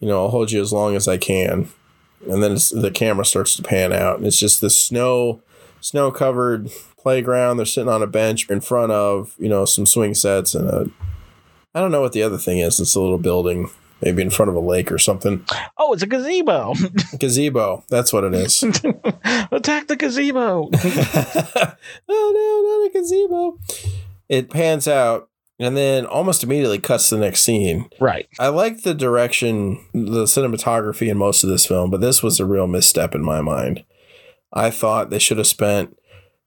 [0.00, 1.68] you know, I'll hold you as long as I can.
[2.26, 5.40] And then the camera starts to pan out and it's just this snow,
[5.80, 7.56] snow covered playground.
[7.56, 10.90] They're sitting on a bench in front of, you know, some swing sets and a,
[11.74, 12.80] I don't know what the other thing is.
[12.80, 13.70] It's a little building,
[14.02, 15.44] maybe in front of a lake or something.
[15.76, 16.74] Oh, it's a gazebo.
[17.18, 17.84] Gazebo.
[17.88, 18.62] That's what it is.
[19.52, 20.70] Attack the gazebo.
[20.72, 21.72] oh
[22.08, 23.58] no, not a gazebo.
[24.28, 25.28] It pans out
[25.58, 27.88] and then almost immediately cuts to the next scene.
[28.00, 28.28] right.
[28.38, 32.46] I like the direction, the cinematography in most of this film, but this was a
[32.46, 33.84] real misstep in my mind.
[34.52, 35.96] I thought they should have spent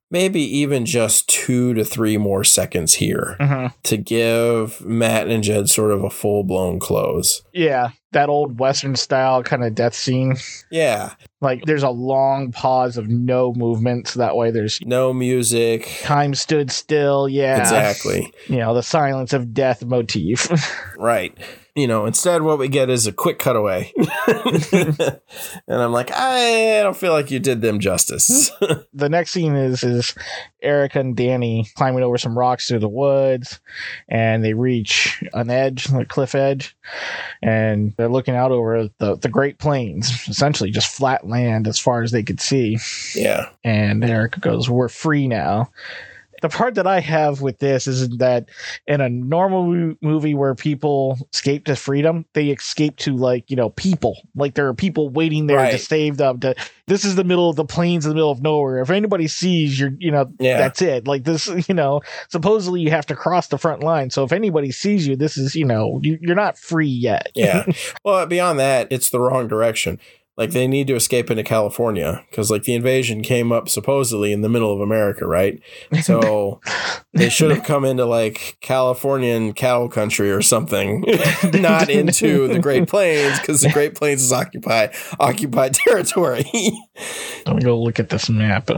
[0.09, 5.69] maybe even just two to three more seconds here hmm to give Matt and Jed
[5.69, 7.41] sort of a full blown close.
[7.53, 10.35] Yeah, that old Western style kind of death scene.
[10.69, 15.89] Yeah, Like there's a long pause of no movement, so that way there's no music.
[16.03, 17.27] time stood still.
[17.27, 18.31] Yeah, Exactly.
[18.47, 20.49] You know the silence of death motif.
[20.97, 21.35] Right.
[21.75, 23.93] You know, instead, what we get is a quick cutaway.
[24.27, 25.21] and
[25.69, 28.51] I'm like, I don't feel like you did them justice.
[28.93, 30.13] the next scene is is
[30.61, 33.61] Erica and Danny climbing over some rocks through the woods,
[34.09, 36.75] and they reach an edge, a cliff edge,
[37.41, 42.03] and they're looking out over the the Great Plains, essentially just flat land as far
[42.03, 42.77] as they could see.
[43.15, 43.47] yeah.
[43.63, 45.69] And Erica goes, "We're free now."
[46.41, 48.49] The part that I have with this is that
[48.87, 53.69] in a normal movie where people escape to freedom, they escape to like you know
[53.69, 56.39] people, like there are people waiting there to save them.
[56.41, 56.55] To
[56.87, 58.79] this is the middle of the plains, in the middle of nowhere.
[58.79, 60.57] If anybody sees you're, you know, Yeah.
[60.57, 61.07] that's it.
[61.07, 64.09] Like this, you know, supposedly you have to cross the front line.
[64.09, 67.31] So if anybody sees you, this is, you know, you, you're not free yet.
[67.33, 67.65] Yeah.
[68.03, 69.99] well, beyond that, it's the wrong direction.
[70.37, 74.41] Like they need to escape into California because like the invasion came up supposedly in
[74.41, 75.61] the middle of America, right?
[76.03, 76.61] So
[77.13, 81.03] they should have come into like Californian cattle country or something,
[81.53, 86.45] not into the Great Plains because the Great Plains is occupied occupied territory.
[87.45, 88.69] Let me go look at this map.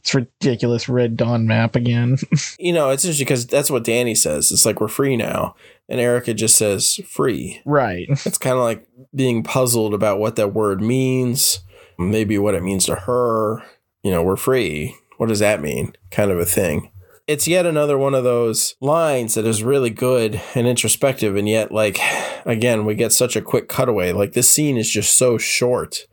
[0.00, 2.16] It's ridiculous red dawn map again.
[2.58, 4.50] you know, it's interesting because that's what Danny says.
[4.50, 5.54] It's like we're free now,
[5.88, 7.60] and Erica just says free.
[7.64, 8.08] right.
[8.26, 11.60] It's kind of like being puzzled about what that word means,
[11.98, 13.62] maybe what it means to her.
[14.02, 14.96] You know, we're free.
[15.16, 15.94] What does that mean?
[16.10, 16.90] Kind of a thing.
[17.26, 21.72] It's yet another one of those lines that is really good and introspective, and yet,
[21.72, 21.98] like,
[22.44, 24.12] again, we get such a quick cutaway.
[24.12, 26.06] Like, this scene is just so short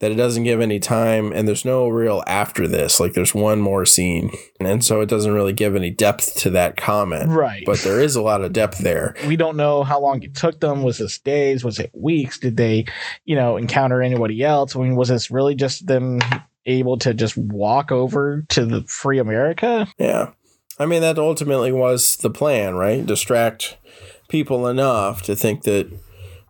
[0.00, 3.00] that it doesn't give any time, and there's no real after this.
[3.00, 4.30] Like, there's one more scene,
[4.60, 7.30] and so it doesn't really give any depth to that comment.
[7.30, 7.62] Right.
[7.64, 9.14] But there is a lot of depth there.
[9.26, 10.82] we don't know how long it took them.
[10.82, 11.64] Was this days?
[11.64, 12.38] Was it weeks?
[12.38, 12.84] Did they,
[13.24, 14.76] you know, encounter anybody else?
[14.76, 16.20] I mean, was this really just them
[16.66, 19.86] able to just walk over to the free America?
[19.98, 20.32] Yeah.
[20.78, 23.04] I mean, that ultimately was the plan, right?
[23.06, 23.78] Distract
[24.28, 25.90] people enough to think that,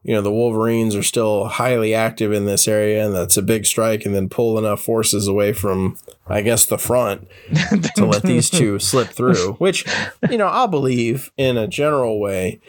[0.07, 3.67] you know, the Wolverines are still highly active in this area and that's a big
[3.67, 5.97] strike, and then pull enough forces away from,
[6.29, 7.27] I guess, the front
[7.97, 9.85] to let these two slip through, which,
[10.31, 12.61] you know, I'll believe in a general way.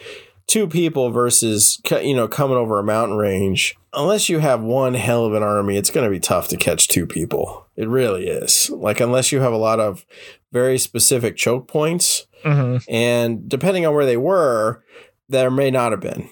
[0.47, 3.78] Two people versus, you know, coming over a mountain range.
[3.93, 6.88] Unless you have one hell of an army, it's going to be tough to catch
[6.88, 7.67] two people.
[7.76, 8.69] It really is.
[8.69, 10.06] Like, unless you have a lot of
[10.52, 12.84] very specific choke points, Mhm.
[12.88, 14.82] and depending on where they were,
[15.28, 16.30] there may not have been.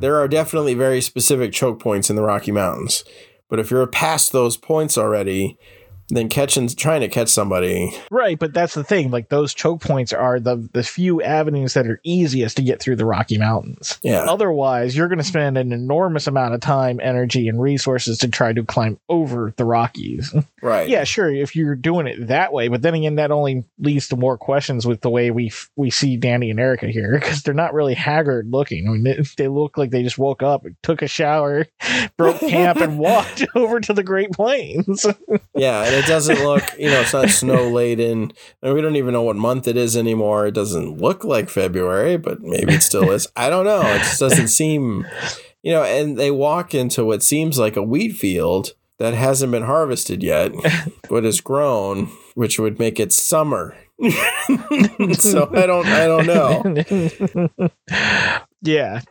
[0.00, 3.04] There are definitely very specific choke points in the Rocky Mountains.
[3.48, 5.58] But if you're past those points already,
[6.08, 7.94] then catching trying to catch somebody.
[8.10, 11.86] Right but that's the thing like those choke points are the the few avenues that
[11.86, 13.98] are easiest to get through the rocky mountains.
[14.02, 14.24] Yeah.
[14.24, 18.52] Otherwise you're going to spend an enormous amount of time energy and resources to try
[18.52, 20.34] to climb over the rockies.
[20.64, 20.88] Right.
[20.88, 24.16] Yeah sure if you're doing it that way but then again that only leads to
[24.16, 27.52] more questions with the way we f- we see danny and erica here because they're
[27.52, 28.88] not really haggard looking.
[28.88, 31.66] I mean they, they look like they just woke up took a shower
[32.16, 35.04] broke camp and walked over to the great plains.
[35.54, 38.32] Yeah it doesn't look, you know, it's not snow laden.
[38.62, 40.46] And we don't even know what month it is anymore.
[40.46, 43.26] It doesn't look like February, but maybe it still is.
[43.36, 43.80] I don't know.
[43.80, 45.06] It just doesn't seem,
[45.62, 49.64] you know, and they walk into what seems like a wheat field that hasn't been
[49.64, 50.52] harvested yet,
[51.08, 53.76] but has grown, which would make it summer.
[55.12, 56.64] so I don't I don't know.
[58.64, 59.02] Yeah.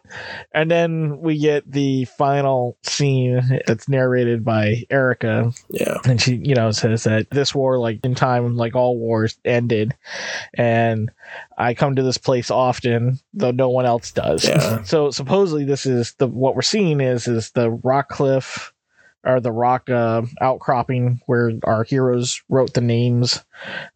[0.51, 5.51] And then we get the final scene that's narrated by Erica.
[5.69, 5.99] Yeah.
[6.05, 9.93] And she, you know, says that this war, like in time, like all wars, ended.
[10.55, 11.11] And
[11.55, 14.43] I come to this place often, though no one else does.
[14.43, 14.83] Yeah.
[14.93, 18.73] So supposedly this is the what we're seeing is is the rock cliff
[19.23, 23.43] or the rock uh, outcropping where our heroes wrote the names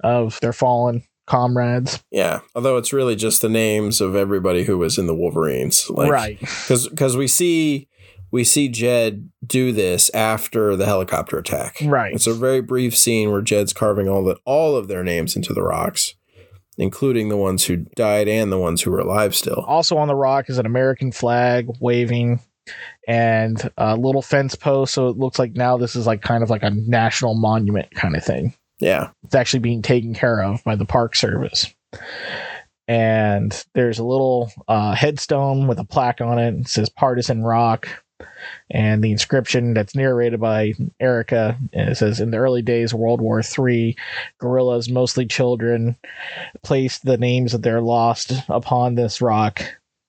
[0.03, 2.03] of their fallen comrades.
[2.09, 6.11] Yeah, although it's really just the names of everybody who was in the Wolverines, like,
[6.11, 6.39] right?
[6.41, 7.87] Because because we see
[8.31, 11.77] we see Jed do this after the helicopter attack.
[11.83, 12.13] Right.
[12.13, 15.53] It's a very brief scene where Jed's carving all the all of their names into
[15.53, 16.15] the rocks,
[16.77, 19.63] including the ones who died and the ones who are alive still.
[19.67, 22.39] Also on the rock is an American flag waving
[23.07, 24.93] and a little fence post.
[24.93, 28.15] So it looks like now this is like kind of like a national monument kind
[28.15, 28.53] of thing.
[28.79, 29.09] Yeah.
[29.23, 31.73] It's actually being taken care of by the Park Service.
[32.87, 36.53] And there's a little uh, headstone with a plaque on it.
[36.53, 37.87] It says Partisan Rock.
[38.71, 43.21] And the inscription that's narrated by Erica it says In the early days of World
[43.21, 43.95] War III,
[44.39, 45.95] guerrillas, mostly children,
[46.63, 49.61] placed the names of their lost upon this rock.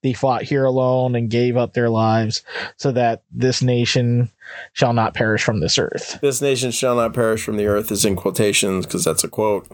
[0.03, 2.43] They fought here alone and gave up their lives
[2.77, 4.31] so that this nation
[4.73, 6.19] shall not perish from this earth.
[6.21, 9.67] This nation shall not perish from the earth is in quotations because that's a quote.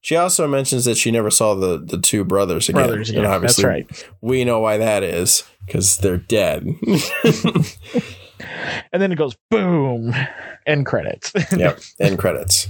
[0.00, 2.86] She also mentions that she never saw the, the two brothers again.
[2.86, 4.08] Brothers, yeah, and obviously, that's right.
[4.20, 6.64] We know why that is because they're dead.
[8.92, 10.14] and then it goes boom,
[10.66, 11.32] end credits.
[11.56, 12.68] yep, end credits.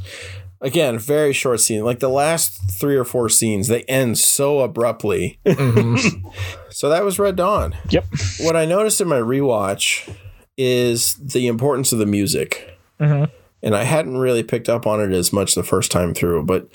[0.61, 1.85] Again, very short scene.
[1.85, 5.39] Like the last three or four scenes, they end so abruptly.
[5.45, 6.29] Mm-hmm.
[6.71, 7.77] so that was Red Dawn.
[7.91, 8.07] Yep.
[8.41, 10.15] What I noticed in my rewatch
[10.57, 12.79] is the importance of the music.
[12.99, 13.31] Mm-hmm.
[13.63, 16.69] And I hadn't really picked up on it as much the first time through, but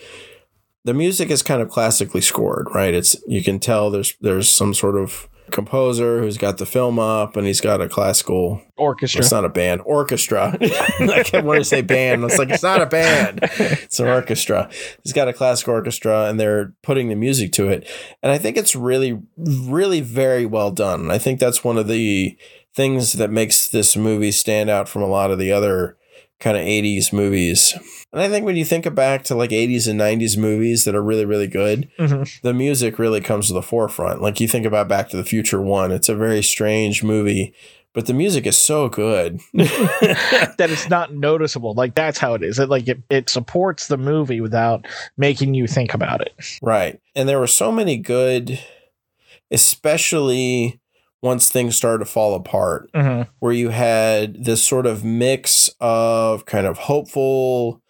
[0.84, 2.94] the music is kind of classically scored, right?
[2.94, 7.36] It's you can tell there's there's some sort of composer who's got the film up
[7.36, 9.20] and he's got a classical orchestra.
[9.20, 10.58] It's not a band, orchestra.
[10.62, 12.24] I kept wanting to say band.
[12.24, 13.40] It's like it's not a band.
[13.42, 14.70] It's an orchestra.
[15.04, 17.88] He's got a classical orchestra and they're putting the music to it.
[18.24, 21.12] And I think it's really, really very well done.
[21.12, 22.38] I think that's one of the
[22.74, 25.98] things that makes this movie stand out from a lot of the other
[26.42, 27.74] kind of 80s movies.
[28.12, 31.04] And I think when you think back to like 80s and 90s movies that are
[31.04, 32.24] really, really good, mm-hmm.
[32.44, 34.22] the music really comes to the forefront.
[34.22, 37.54] Like you think about Back to the Future 1, it's a very strange movie,
[37.94, 41.74] but the music is so good that it's not noticeable.
[41.74, 42.60] Like that's how it is.
[42.60, 46.34] It like it, it supports the movie without making you think about it.
[46.62, 47.00] Right.
[47.16, 48.60] And there were so many good,
[49.52, 50.81] especially
[51.22, 53.30] once things started to fall apart, mm-hmm.
[53.40, 57.82] where you had this sort of mix of kind of hopeful,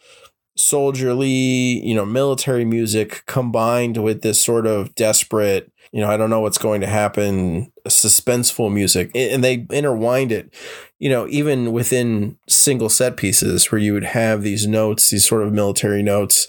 [0.57, 6.30] soldierly, you know, military music combined with this sort of desperate, you know, I don't
[6.30, 9.12] know what's going to happen, suspenseful music.
[9.13, 10.54] And they intertwined it,
[10.99, 15.43] you know, even within single set pieces where you would have these notes, these sort
[15.43, 16.47] of military notes,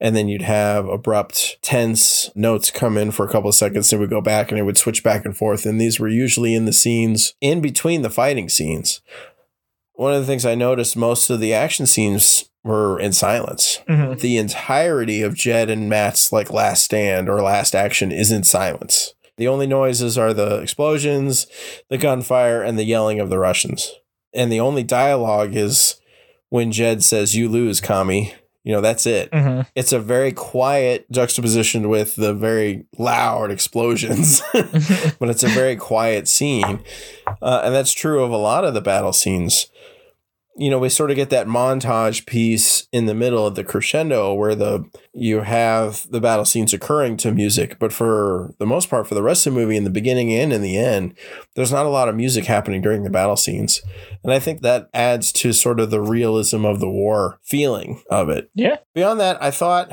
[0.00, 3.90] and then you'd have abrupt, tense notes come in for a couple of seconds.
[3.90, 5.66] Then we go back and it would switch back and forth.
[5.66, 9.00] And these were usually in the scenes in between the fighting scenes.
[9.94, 13.80] One of the things I noticed most of the action scenes were in silence.
[13.88, 14.18] Mm-hmm.
[14.18, 19.14] The entirety of Jed and Matt's like last stand or last action is in silence.
[19.36, 21.46] The only noises are the explosions,
[21.88, 23.92] the gunfire, and the yelling of the Russians.
[24.32, 26.00] And the only dialogue is
[26.48, 28.34] when Jed says, You lose, Commie.
[28.62, 29.30] You know, that's it.
[29.30, 29.68] Mm-hmm.
[29.74, 36.26] It's a very quiet juxtaposition with the very loud explosions, but it's a very quiet
[36.28, 36.80] scene.
[37.42, 39.66] Uh, and that's true of a lot of the battle scenes.
[40.56, 44.32] You know, we sort of get that montage piece in the middle of the crescendo
[44.32, 49.08] where the you have the battle scenes occurring to music, but for the most part,
[49.08, 51.14] for the rest of the movie, in the beginning and in the end,
[51.56, 53.82] there's not a lot of music happening during the battle scenes,
[54.22, 58.28] and I think that adds to sort of the realism of the war feeling of
[58.28, 58.50] it.
[58.54, 58.76] Yeah.
[58.94, 59.92] Beyond that, I thought.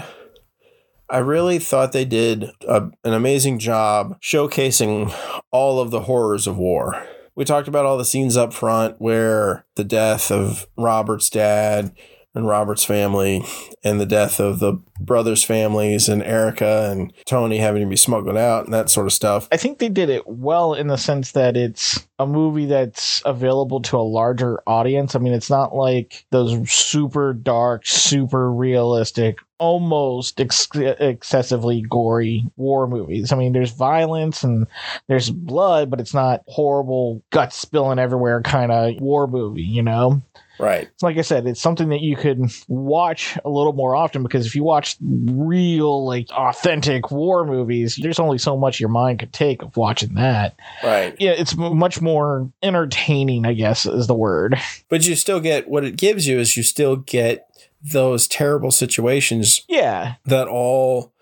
[1.10, 5.14] I really thought they did a, an amazing job showcasing
[5.52, 9.66] all of the horrors of war we talked about all the scenes up front where
[9.76, 11.94] the death of Robert's dad
[12.34, 13.44] and Robert's family
[13.84, 18.38] and the death of the brothers' families and Erica and Toni having to be smuggled
[18.38, 19.48] out and that sort of stuff.
[19.52, 23.82] I think they did it well in the sense that it's a movie that's available
[23.82, 25.16] to a larger audience.
[25.16, 32.88] I mean, it's not like those super dark, super realistic, almost ex- excessively gory war
[32.88, 33.32] movies.
[33.32, 34.66] I mean, there's violence and
[35.08, 40.24] there's blood, but it's not horrible, guts spilling everywhere kind of war movie, you know?
[40.58, 40.90] Right.
[41.02, 44.56] Like I said, it's something that you could watch a little more often because if
[44.56, 49.62] you watch real, like authentic war movies, there's only so much your mind could take
[49.62, 50.56] of watching that.
[50.84, 51.16] Right.
[51.20, 54.56] Yeah, it's much more entertaining, I guess, is the word.
[54.90, 57.48] But you still get what it gives you is you still get
[57.84, 59.62] those terrible situations.
[59.68, 60.16] Yeah.
[60.26, 61.14] That all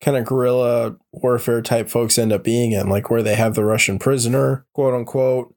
[0.00, 3.64] kind of guerrilla warfare type folks end up being in, like where they have the
[3.64, 5.54] Russian prisoner, quote unquote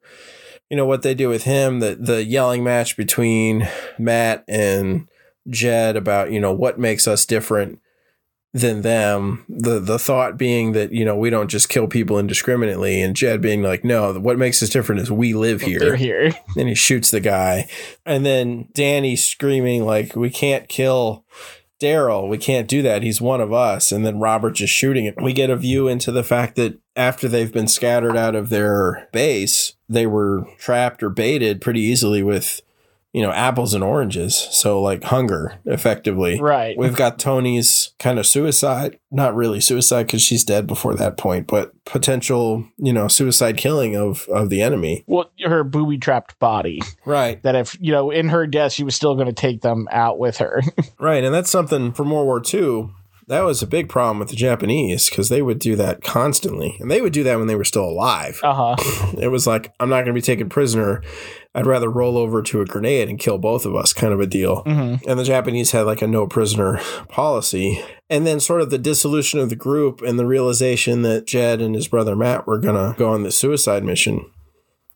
[0.70, 3.68] you know what they do with him the the yelling match between
[3.98, 5.08] Matt and
[5.48, 7.80] Jed about you know what makes us different
[8.52, 13.00] than them the the thought being that you know we don't just kill people indiscriminately
[13.00, 16.32] and Jed being like no what makes us different is we live here They're here
[16.56, 17.68] and he shoots the guy
[18.04, 21.24] and then Danny screaming like we can't kill
[21.80, 23.02] Daryl, we can't do that.
[23.02, 23.90] He's one of us.
[23.90, 25.14] And then Robert just shooting it.
[25.20, 29.08] We get a view into the fact that after they've been scattered out of their
[29.12, 32.60] base, they were trapped or baited pretty easily with
[33.12, 34.36] you know, apples and oranges.
[34.36, 36.40] So like hunger, effectively.
[36.40, 36.76] Right.
[36.78, 41.46] We've got Toni's kind of suicide, not really suicide because she's dead before that point,
[41.46, 45.04] but potential, you know, suicide killing of of the enemy.
[45.06, 46.80] Well, her booby trapped body.
[47.04, 47.42] Right.
[47.42, 50.18] That if you know, in her death, she was still going to take them out
[50.18, 50.62] with her.
[50.98, 52.90] right, and that's something for World War II
[53.30, 56.90] that was a big problem with the Japanese because they would do that constantly, and
[56.90, 58.40] they would do that when they were still alive.
[58.42, 59.12] Uh huh.
[59.20, 61.00] It was like I'm not going to be taken prisoner.
[61.54, 64.26] I'd rather roll over to a grenade and kill both of us, kind of a
[64.26, 64.64] deal.
[64.64, 65.08] Mm-hmm.
[65.08, 67.82] And the Japanese had like a no prisoner policy.
[68.08, 71.74] And then sort of the dissolution of the group and the realization that Jed and
[71.74, 74.28] his brother Matt were going to go on the suicide mission,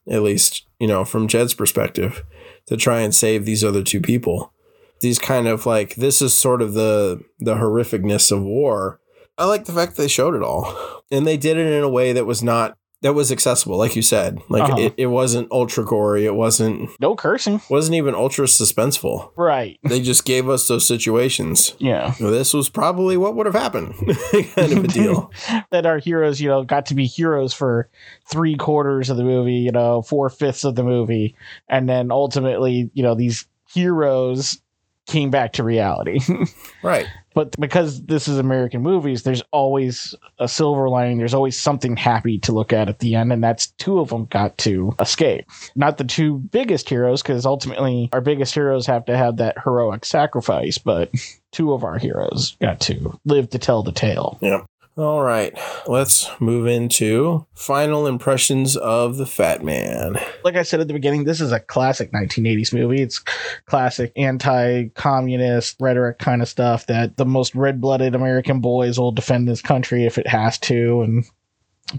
[0.08, 2.24] at least, you know, from Jed's perspective,
[2.66, 4.53] to try and save these other two people
[5.00, 9.00] these kind of like this is sort of the the horrificness of war.
[9.36, 11.02] I like the fact they showed it all.
[11.10, 14.00] And they did it in a way that was not that was accessible, like you
[14.00, 14.40] said.
[14.48, 14.80] Like uh-huh.
[14.80, 16.24] it, it wasn't ultra gory.
[16.24, 17.60] It wasn't no cursing.
[17.68, 19.30] Wasn't even ultra suspenseful.
[19.36, 19.78] Right.
[19.84, 21.74] They just gave us those situations.
[21.78, 22.14] Yeah.
[22.18, 23.94] This was probably what would have happened,
[24.54, 25.30] kind of a deal.
[25.70, 27.90] that our heroes, you know, got to be heroes for
[28.26, 31.36] three quarters of the movie, you know, four fifths of the movie,
[31.68, 34.58] and then ultimately, you know, these heroes
[35.06, 36.20] came back to reality.
[36.82, 37.06] right.
[37.34, 41.18] But because this is American movies, there's always a silver lining.
[41.18, 44.26] There's always something happy to look at at the end, and that's two of them
[44.26, 45.44] got to escape.
[45.74, 50.04] Not the two biggest heroes, because ultimately our biggest heroes have to have that heroic
[50.04, 51.10] sacrifice, but
[51.50, 54.38] two of our heroes got to live to tell the tale.
[54.40, 54.62] Yeah.
[54.96, 60.16] All right, let's move into final impressions of the Fat Man.
[60.44, 63.02] Like I said at the beginning, this is a classic 1980s movie.
[63.02, 63.18] It's
[63.66, 69.60] classic anti-communist rhetoric kind of stuff that the most red-blooded American boys will defend this
[69.60, 71.24] country if it has to and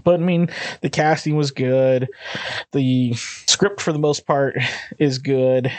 [0.02, 0.48] but I mean,
[0.80, 2.08] the casting was good.
[2.72, 4.56] The script, for the most part,
[4.98, 5.70] is good.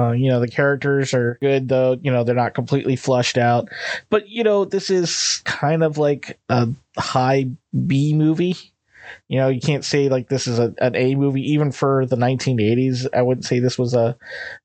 [0.00, 3.68] Uh, you know, the characters are good, though, you know, they're not completely flushed out.
[4.08, 7.50] But, you know, this is kind of like a high
[7.86, 8.56] B movie.
[9.28, 12.16] You know, you can't say like this is a, an A movie, even for the
[12.16, 13.06] 1980s.
[13.12, 14.16] I wouldn't say this was a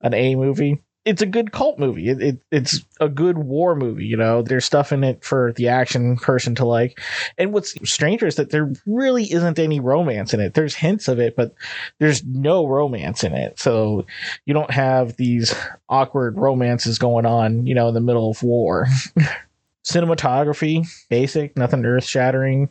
[0.02, 2.10] an A movie it's a good cult movie.
[2.10, 4.06] It, it, it's a good war movie.
[4.06, 7.00] You know, there's stuff in it for the action person to like.
[7.38, 10.56] And what's stranger is that there really isn't any romance in it.
[10.56, 11.54] There's hints of it, but
[12.00, 13.60] there's no romance in it.
[13.60, 14.08] So
[14.46, 15.54] you don't have these
[15.88, 18.88] awkward romances going on, you know, in the middle of war.
[19.86, 22.70] Cinematography, basic, nothing earth shattering.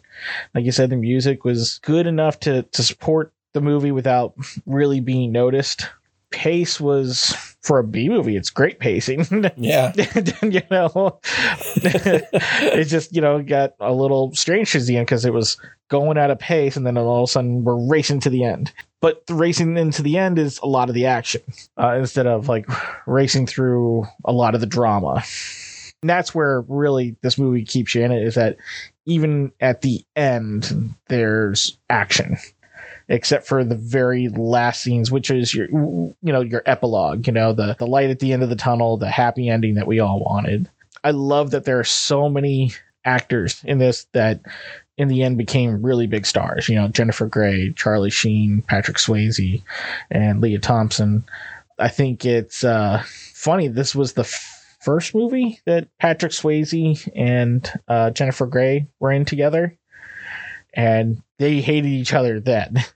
[0.55, 4.35] Like you said, the music was good enough to, to support the movie without
[4.67, 5.89] really being noticed.
[6.31, 9.27] Pace was for a B movie, it's great pacing.
[9.57, 9.93] Yeah.
[10.43, 11.19] you know,
[11.77, 15.57] it just you know got a little strange towards the end because it was
[15.89, 18.73] going at a pace, and then all of a sudden we're racing to the end.
[19.01, 21.43] But the racing into the end is a lot of the action
[21.81, 22.67] uh, instead of like
[23.07, 25.23] racing through a lot of the drama.
[26.03, 28.57] And that's where really this movie keeps you in it is that
[29.07, 32.37] even at the end there's action
[33.09, 37.53] except for the very last scenes which is your you know your epilogue you know
[37.53, 40.21] the the light at the end of the tunnel the happy ending that we all
[40.21, 40.71] wanted
[41.03, 42.73] i love that there are so many
[43.05, 44.41] actors in this that
[44.97, 49.63] in the end became really big stars you know jennifer grey charlie sheen patrick swayze
[50.11, 51.25] and lea thompson
[51.79, 58.11] i think it's uh funny this was the first movie that patrick swayze and uh
[58.11, 59.77] jennifer grey were in together
[60.75, 62.85] and they hated each other then.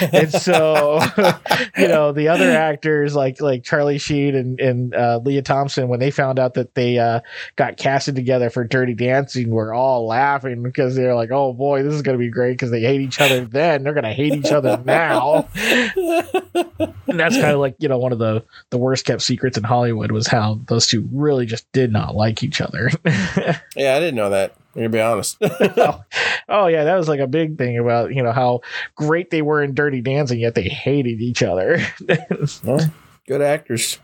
[0.00, 1.00] and so,
[1.76, 6.00] you know, the other actors like like Charlie Sheen and and uh, Lea Thompson, when
[6.00, 7.20] they found out that they uh,
[7.56, 11.94] got casted together for Dirty Dancing, were all laughing because they're like, "Oh boy, this
[11.94, 14.34] is going to be great!" Because they hate each other then, they're going to hate
[14.34, 15.48] each other now.
[15.56, 19.64] and that's kind of like you know one of the the worst kept secrets in
[19.64, 22.90] Hollywood was how those two really just did not like each other.
[23.76, 24.54] Yeah, I didn't know that.
[24.74, 25.36] I'm gonna be honest.
[26.48, 28.60] oh yeah, that was like a big thing about you know how
[28.96, 31.80] great they were in Dirty Dancing, yet they hated each other.
[32.64, 32.80] Well,
[33.26, 33.98] good actors.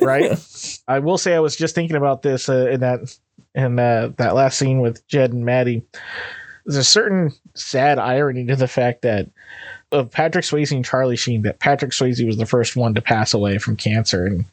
[0.00, 0.38] right?
[0.88, 3.16] I will say I was just thinking about this uh, in that
[3.54, 5.82] in uh, that last scene with Jed and Maddie.
[6.66, 9.30] There's a certain sad irony to the fact that
[9.92, 13.34] of Patrick Swayze and Charlie Sheen that Patrick Swayze was the first one to pass
[13.34, 14.44] away from cancer and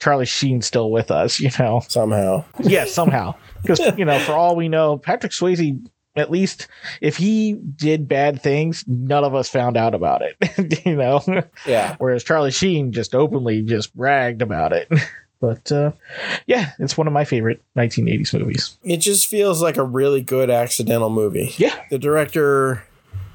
[0.00, 1.80] Charlie Sheen's still with us, you know.
[1.88, 2.44] Somehow.
[2.60, 3.34] Yeah, somehow.
[3.66, 5.86] Because, you know, for all we know, Patrick Swayze,
[6.16, 6.68] at least
[7.00, 11.22] if he did bad things, none of us found out about it, you know.
[11.66, 11.96] Yeah.
[11.98, 14.90] Whereas Charlie Sheen just openly just bragged about it.
[15.38, 15.92] But uh,
[16.46, 18.78] yeah, it's one of my favorite 1980s movies.
[18.82, 21.52] It just feels like a really good accidental movie.
[21.58, 21.78] Yeah.
[21.90, 22.84] The director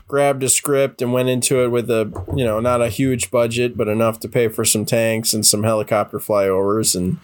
[0.08, 3.78] grabbed a script and went into it with a, you know, not a huge budget,
[3.78, 7.20] but enough to pay for some tanks and some helicopter flyovers and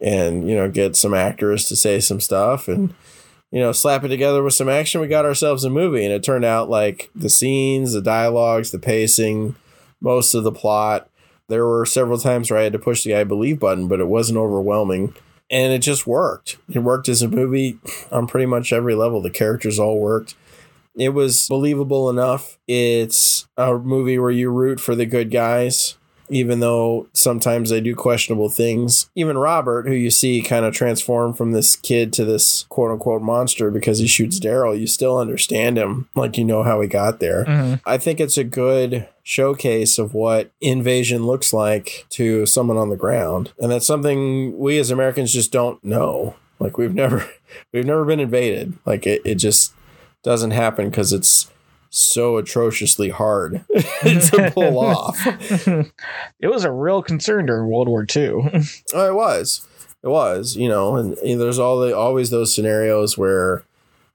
[0.00, 2.94] and you know, get some actors to say some stuff and
[3.50, 6.22] you know, slap it together with some action, we got ourselves a movie and it
[6.22, 9.54] turned out like the scenes, the dialogues, the pacing,
[10.00, 11.08] most of the plot
[11.48, 14.08] there were several times where I had to push the I believe button, but it
[14.08, 15.14] wasn't overwhelming.
[15.48, 16.58] And it just worked.
[16.68, 17.78] It worked as a movie
[18.10, 19.22] on pretty much every level.
[19.22, 20.34] The characters all worked.
[20.96, 22.58] It was believable enough.
[22.66, 25.96] It's a movie where you root for the good guys,
[26.28, 29.08] even though sometimes they do questionable things.
[29.14, 33.22] Even Robert, who you see kind of transform from this kid to this quote unquote
[33.22, 36.08] monster because he shoots Daryl, you still understand him.
[36.14, 37.44] Like you know how he got there.
[37.44, 37.80] Mhm.
[37.86, 42.96] I think it's a good showcase of what invasion looks like to someone on the
[42.96, 43.52] ground.
[43.58, 46.36] And that's something we as Americans just don't know.
[46.58, 47.28] Like we've never
[47.72, 48.74] we've never been invaded.
[48.84, 49.72] Like it, it just
[50.22, 51.50] doesn't happen because it's
[51.90, 53.64] so atrociously hard
[54.02, 55.18] to pull off.
[55.26, 58.50] it was a real concern during World War II.
[58.94, 59.66] Oh, it was.
[60.02, 63.64] It was, you know, and, and there's all the always those scenarios where,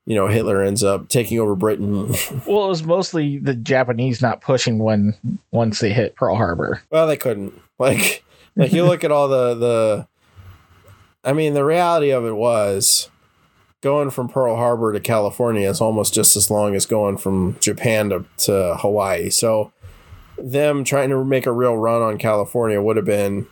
[0.06, 2.08] you know, Hitler ends up taking over Britain.
[2.48, 5.16] well, it was mostly the Japanese not pushing when
[5.52, 6.82] once they hit Pearl Harbor.
[6.92, 7.60] Well, they couldn't.
[7.78, 8.24] Like,
[8.56, 10.08] like you look at all the the.
[11.24, 13.10] I mean, the reality of it was
[13.82, 18.10] going from Pearl Harbor to California is almost just as long as going from Japan
[18.10, 19.30] to, to Hawaii.
[19.30, 19.72] So,
[20.38, 23.48] them trying to make a real run on California would have been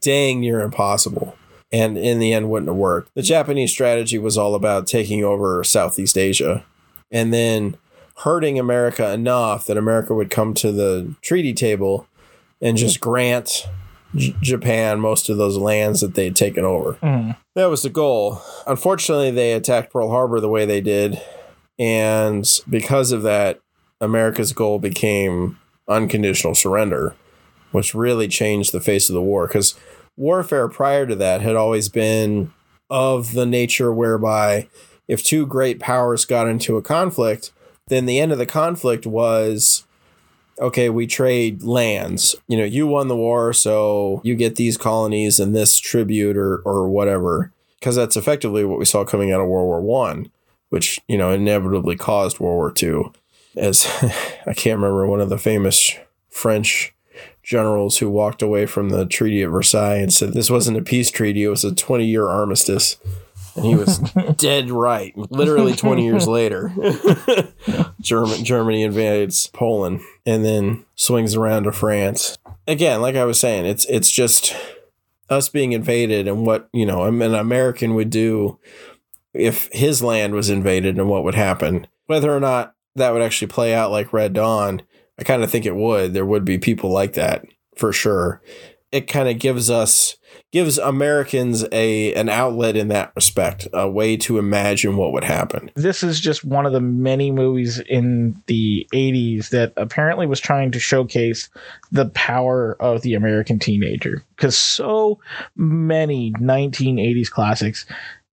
[0.00, 1.36] dang near impossible.
[1.72, 3.14] And in the end, wouldn't have worked.
[3.14, 6.64] The Japanese strategy was all about taking over Southeast Asia
[7.12, 7.76] and then
[8.18, 12.06] hurting America enough that America would come to the treaty table
[12.60, 13.66] and just grant
[14.14, 16.94] J- Japan most of those lands that they had taken over.
[17.02, 17.36] Mhm.
[17.54, 18.40] That was the goal.
[18.66, 21.20] Unfortunately, they attacked Pearl Harbor the way they did.
[21.78, 23.60] And because of that,
[24.00, 25.58] America's goal became
[25.88, 27.14] unconditional surrender,
[27.72, 29.46] which really changed the face of the war.
[29.46, 29.74] Because
[30.16, 32.52] warfare prior to that had always been
[32.90, 34.68] of the nature whereby
[35.08, 37.52] if two great powers got into a conflict,
[37.88, 39.84] then the end of the conflict was
[40.60, 42.36] okay, we trade lands.
[42.46, 46.58] You know, you won the war, so you get these colonies and this tribute or
[46.58, 47.52] or whatever.
[47.78, 50.30] Because that's effectively what we saw coming out of World War One,
[50.68, 53.12] which you know inevitably caused World War Two.
[53.56, 53.86] As
[54.46, 55.96] I can't remember one of the famous
[56.28, 56.94] French
[57.42, 61.10] generals who walked away from the Treaty of Versailles and said this wasn't a peace
[61.10, 62.96] treaty; it was a twenty-year armistice.
[63.56, 63.98] And he was
[64.36, 65.16] dead right.
[65.16, 66.72] Literally 20 years later,
[68.00, 72.38] German, Germany invades Poland and then swings around to France.
[72.66, 74.54] again, like I was saying, it's it's just
[75.28, 78.58] us being invaded and what you know an American would do
[79.32, 81.86] if his land was invaded and what would happen.
[82.06, 84.82] Whether or not that would actually play out like Red Dawn,
[85.18, 86.12] I kind of think it would.
[86.12, 87.44] There would be people like that
[87.76, 88.42] for sure.
[88.90, 90.16] It kind of gives us
[90.52, 95.70] gives Americans a an outlet in that respect, a way to imagine what would happen.
[95.74, 100.72] This is just one of the many movies in the 80s that apparently was trying
[100.72, 101.48] to showcase
[101.92, 105.20] the power of the American teenager because so
[105.56, 107.86] many 1980s classics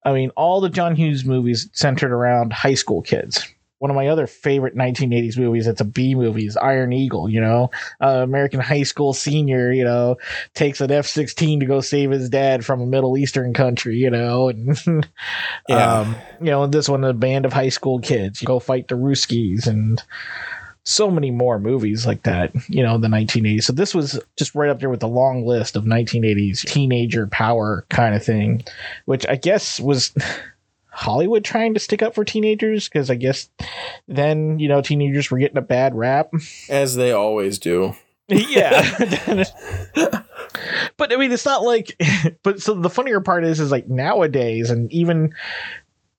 [0.08, 3.46] I mean, all the John Hughes movies centered around high school kids.
[3.80, 7.40] One of my other favorite 1980s movies, it's a B movie, is Iron Eagle, you
[7.40, 7.70] know,
[8.02, 10.18] uh, American high school senior, you know,
[10.56, 14.10] takes an F 16 to go save his dad from a Middle Eastern country, you
[14.10, 14.50] know,
[14.88, 15.08] and,
[15.70, 16.00] Yeah.
[16.00, 19.68] um, you know, this one, a band of high school kids go fight the Ruskies
[19.68, 20.02] and,
[20.90, 23.64] so many more movies like that, you know, the 1980s.
[23.64, 27.86] So this was just right up there with the long list of 1980s teenager power
[27.90, 28.64] kind of thing,
[29.04, 30.16] which I guess was
[30.98, 33.52] Hollywood trying to stick up for teenagers because I guess
[34.08, 36.32] then, you know, teenagers were getting a bad rap.
[36.70, 37.94] As they always do.
[38.28, 38.98] yeah.
[40.98, 41.96] but I mean, it's not like,
[42.44, 45.36] but so the funnier part is, is like nowadays, and even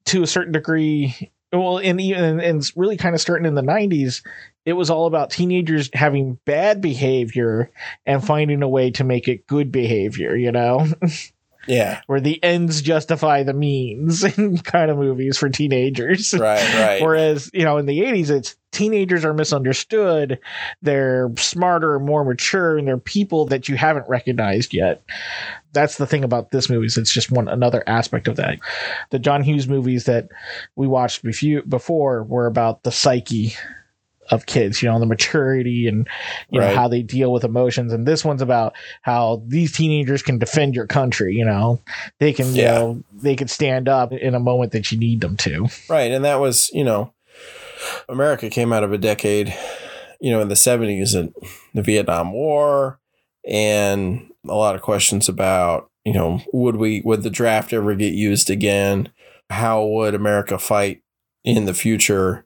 [0.07, 3.62] to a certain degree, well, and even and it's really kind of starting in the
[3.62, 4.22] '90s,
[4.64, 7.70] it was all about teenagers having bad behavior
[8.07, 10.37] and finding a way to make it good behavior.
[10.37, 10.87] You know,
[11.69, 12.01] Yeah.
[12.07, 16.35] where the ends justify the means in kind of movies for teenagers.
[16.35, 17.03] Right, right.
[17.03, 20.39] Whereas, you know, in the 80s, it's teenagers are misunderstood.
[20.83, 25.03] They're smarter, more mature, and they're people that you haven't recognized yet.
[25.73, 26.87] That's the thing about this movie.
[26.87, 28.59] Is it's just one another aspect of that.
[29.11, 30.29] The John Hughes movies that
[30.77, 33.55] we watched before were about the psyche
[34.31, 36.07] of kids, you know, the maturity and
[36.51, 37.93] you know how they deal with emotions.
[37.93, 41.35] And this one's about how these teenagers can defend your country.
[41.35, 41.81] You know,
[42.20, 42.72] they can, you Yeah.
[42.74, 45.66] know, they can stand up in a moment that you need them to.
[45.89, 46.11] Right.
[46.12, 47.12] And that was, you know,
[48.09, 49.55] America came out of a decade,
[50.20, 51.33] you know, in the 70s and
[51.74, 52.99] the Vietnam War
[53.49, 58.12] and a lot of questions about, you know, would we, would the draft ever get
[58.14, 59.11] used again?
[59.51, 61.03] How would America fight
[61.45, 62.45] in the future?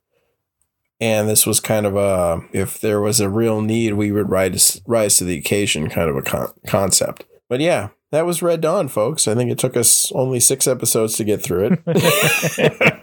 [1.03, 4.81] And this was kind of a, if there was a real need, we would rise,
[4.87, 7.25] rise to the occasion kind of a con- concept.
[7.49, 9.27] But yeah, that was Red Dawn, folks.
[9.27, 12.99] I think it took us only six episodes to get through it.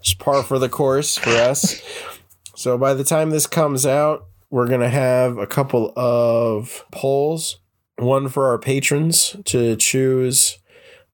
[0.00, 1.82] It's par for the course for us.
[2.54, 7.58] So by the time this comes out, we're going to have a couple of polls.
[7.96, 10.58] One for our patrons to choose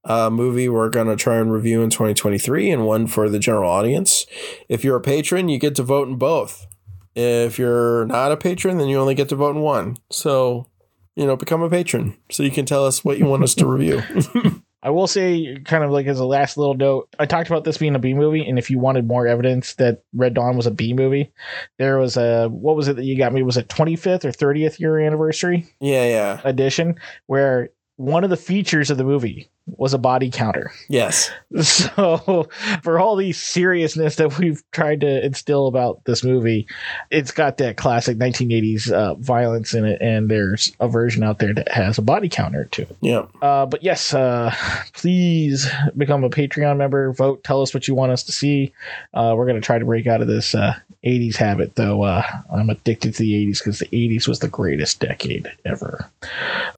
[0.05, 3.71] a movie we're going to try and review in 2023, and one for the general
[3.71, 4.27] audience.
[4.69, 6.67] If you're a patron, you get to vote in both.
[7.15, 9.97] If you're not a patron, then you only get to vote in one.
[10.11, 10.69] So,
[11.15, 13.67] you know, become a patron so you can tell us what you want us to
[13.67, 14.03] review.
[14.85, 17.79] I will say, kind of like as a last little note, I talked about this
[17.79, 20.71] being a B movie, and if you wanted more evidence that Red Dawn was a
[20.71, 21.33] B movie,
[21.79, 23.43] there was a what was it that you got me?
[23.43, 26.41] Was it 25th or 30th year anniversary yeah, yeah.
[26.45, 26.97] edition
[27.29, 30.73] where one of the features of the movie was a body counter.
[30.89, 31.31] Yes.
[31.63, 32.49] So,
[32.83, 36.67] for all the seriousness that we've tried to instill about this movie,
[37.11, 41.55] it's got that classic 1980s uh, violence in it, and there's a version out there
[41.55, 42.87] that has a body counter too.
[43.01, 43.27] Yeah.
[43.41, 44.53] Uh, but yes, uh,
[44.95, 47.13] please become a Patreon member.
[47.13, 47.45] Vote.
[47.45, 48.73] Tell us what you want us to see.
[49.13, 52.03] Uh, we're going to try to break out of this uh, 80s habit, though.
[52.03, 56.11] Uh, I'm addicted to the 80s because the 80s was the greatest decade ever.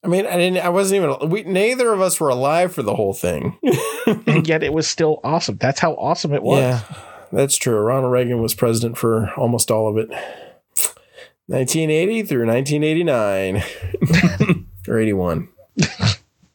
[0.04, 0.58] I mean, I didn't.
[0.58, 1.30] I wasn't even.
[1.30, 3.58] We neither of us were alive for the whole thing.
[4.26, 5.56] and yet it was still awesome.
[5.56, 6.60] That's how awesome it was.
[6.60, 6.82] Yeah,
[7.32, 7.78] that's true.
[7.78, 10.10] Ronald Reagan was president for almost all of it.
[11.48, 15.48] 1980 through 1989 or 81.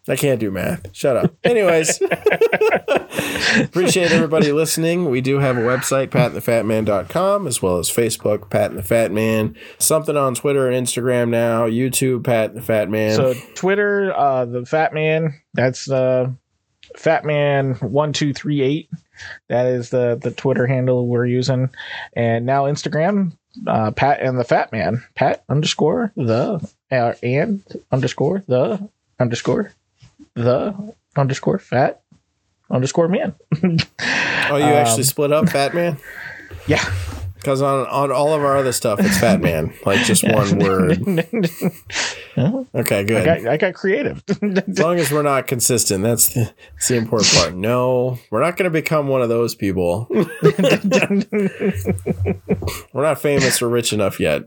[0.08, 0.96] I can't do math.
[0.96, 1.36] Shut up.
[1.44, 2.02] Anyways,
[3.60, 5.10] appreciate everybody listening.
[5.12, 9.56] We do have a website, patandthefatman.com, as well as Facebook, Pat and the Fat Man.
[9.78, 13.16] Something on Twitter and Instagram now, YouTube, Pat and the Fat Man.
[13.16, 16.32] So Twitter, uh, the Fat Man, that's uh,
[16.98, 18.90] Fat Man one two three eight.
[19.50, 21.70] That is the the Twitter handle we're using,
[22.14, 23.38] and now Instagram,
[23.68, 28.90] uh, Pat and the Fat Man, Pat underscore the uh, and underscore the
[29.20, 29.72] underscore
[30.36, 32.02] the underscore fat
[32.72, 33.36] underscore man.
[33.64, 35.98] oh, you actually um, split up, Fat Man?
[36.68, 36.84] yeah.
[37.36, 41.00] Because on, on all of our other stuff, it's Fat Man, like just one word.
[42.38, 43.26] Okay, I good.
[43.26, 44.24] got I got creative.
[44.42, 47.54] As long as we're not consistent, that's the, that's the important part.
[47.54, 50.08] No, we're not going to become one of those people.
[52.94, 54.44] we're not famous or rich enough yet.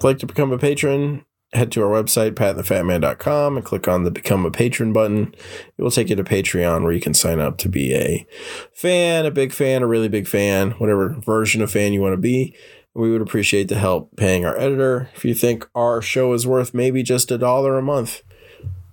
[0.00, 4.46] like to become a patron head to our website, patandthefatman.com, and click on the Become
[4.46, 5.34] a Patron button.
[5.76, 8.26] It will take you to Patreon where you can sign up to be a
[8.72, 12.18] fan, a big fan, a really big fan, whatever version of fan you want to
[12.18, 12.54] be.
[12.94, 15.10] We would appreciate the help paying our editor.
[15.14, 18.22] If you think our show is worth maybe just a dollar a month,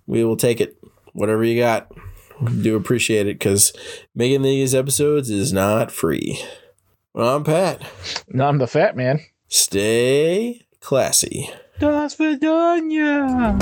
[0.07, 0.77] we will take it.
[1.13, 1.91] Whatever you got.
[2.39, 3.73] We do appreciate it because
[4.15, 6.41] making these episodes is not free.
[7.13, 7.81] Well, I'm Pat.
[8.29, 9.19] No, I'm the fat man.
[9.49, 11.49] Stay classy.
[11.79, 13.55] Das Vidania.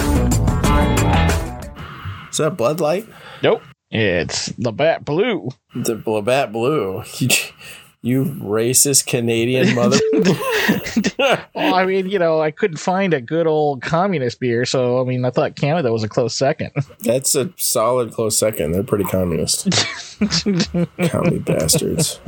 [2.31, 3.07] Is that Blood Light?
[3.43, 3.61] Nope.
[3.91, 5.49] It's Labatt Blue.
[5.75, 7.03] Labatt Blue.
[7.19, 7.29] You,
[8.01, 9.99] you racist Canadian mother.
[11.53, 15.03] well, I mean, you know, I couldn't find a good old communist beer, so I
[15.03, 16.71] mean, I thought Canada was a close second.
[17.01, 18.71] That's a solid close second.
[18.71, 19.69] They're pretty communist.
[21.11, 22.19] Commie bastards.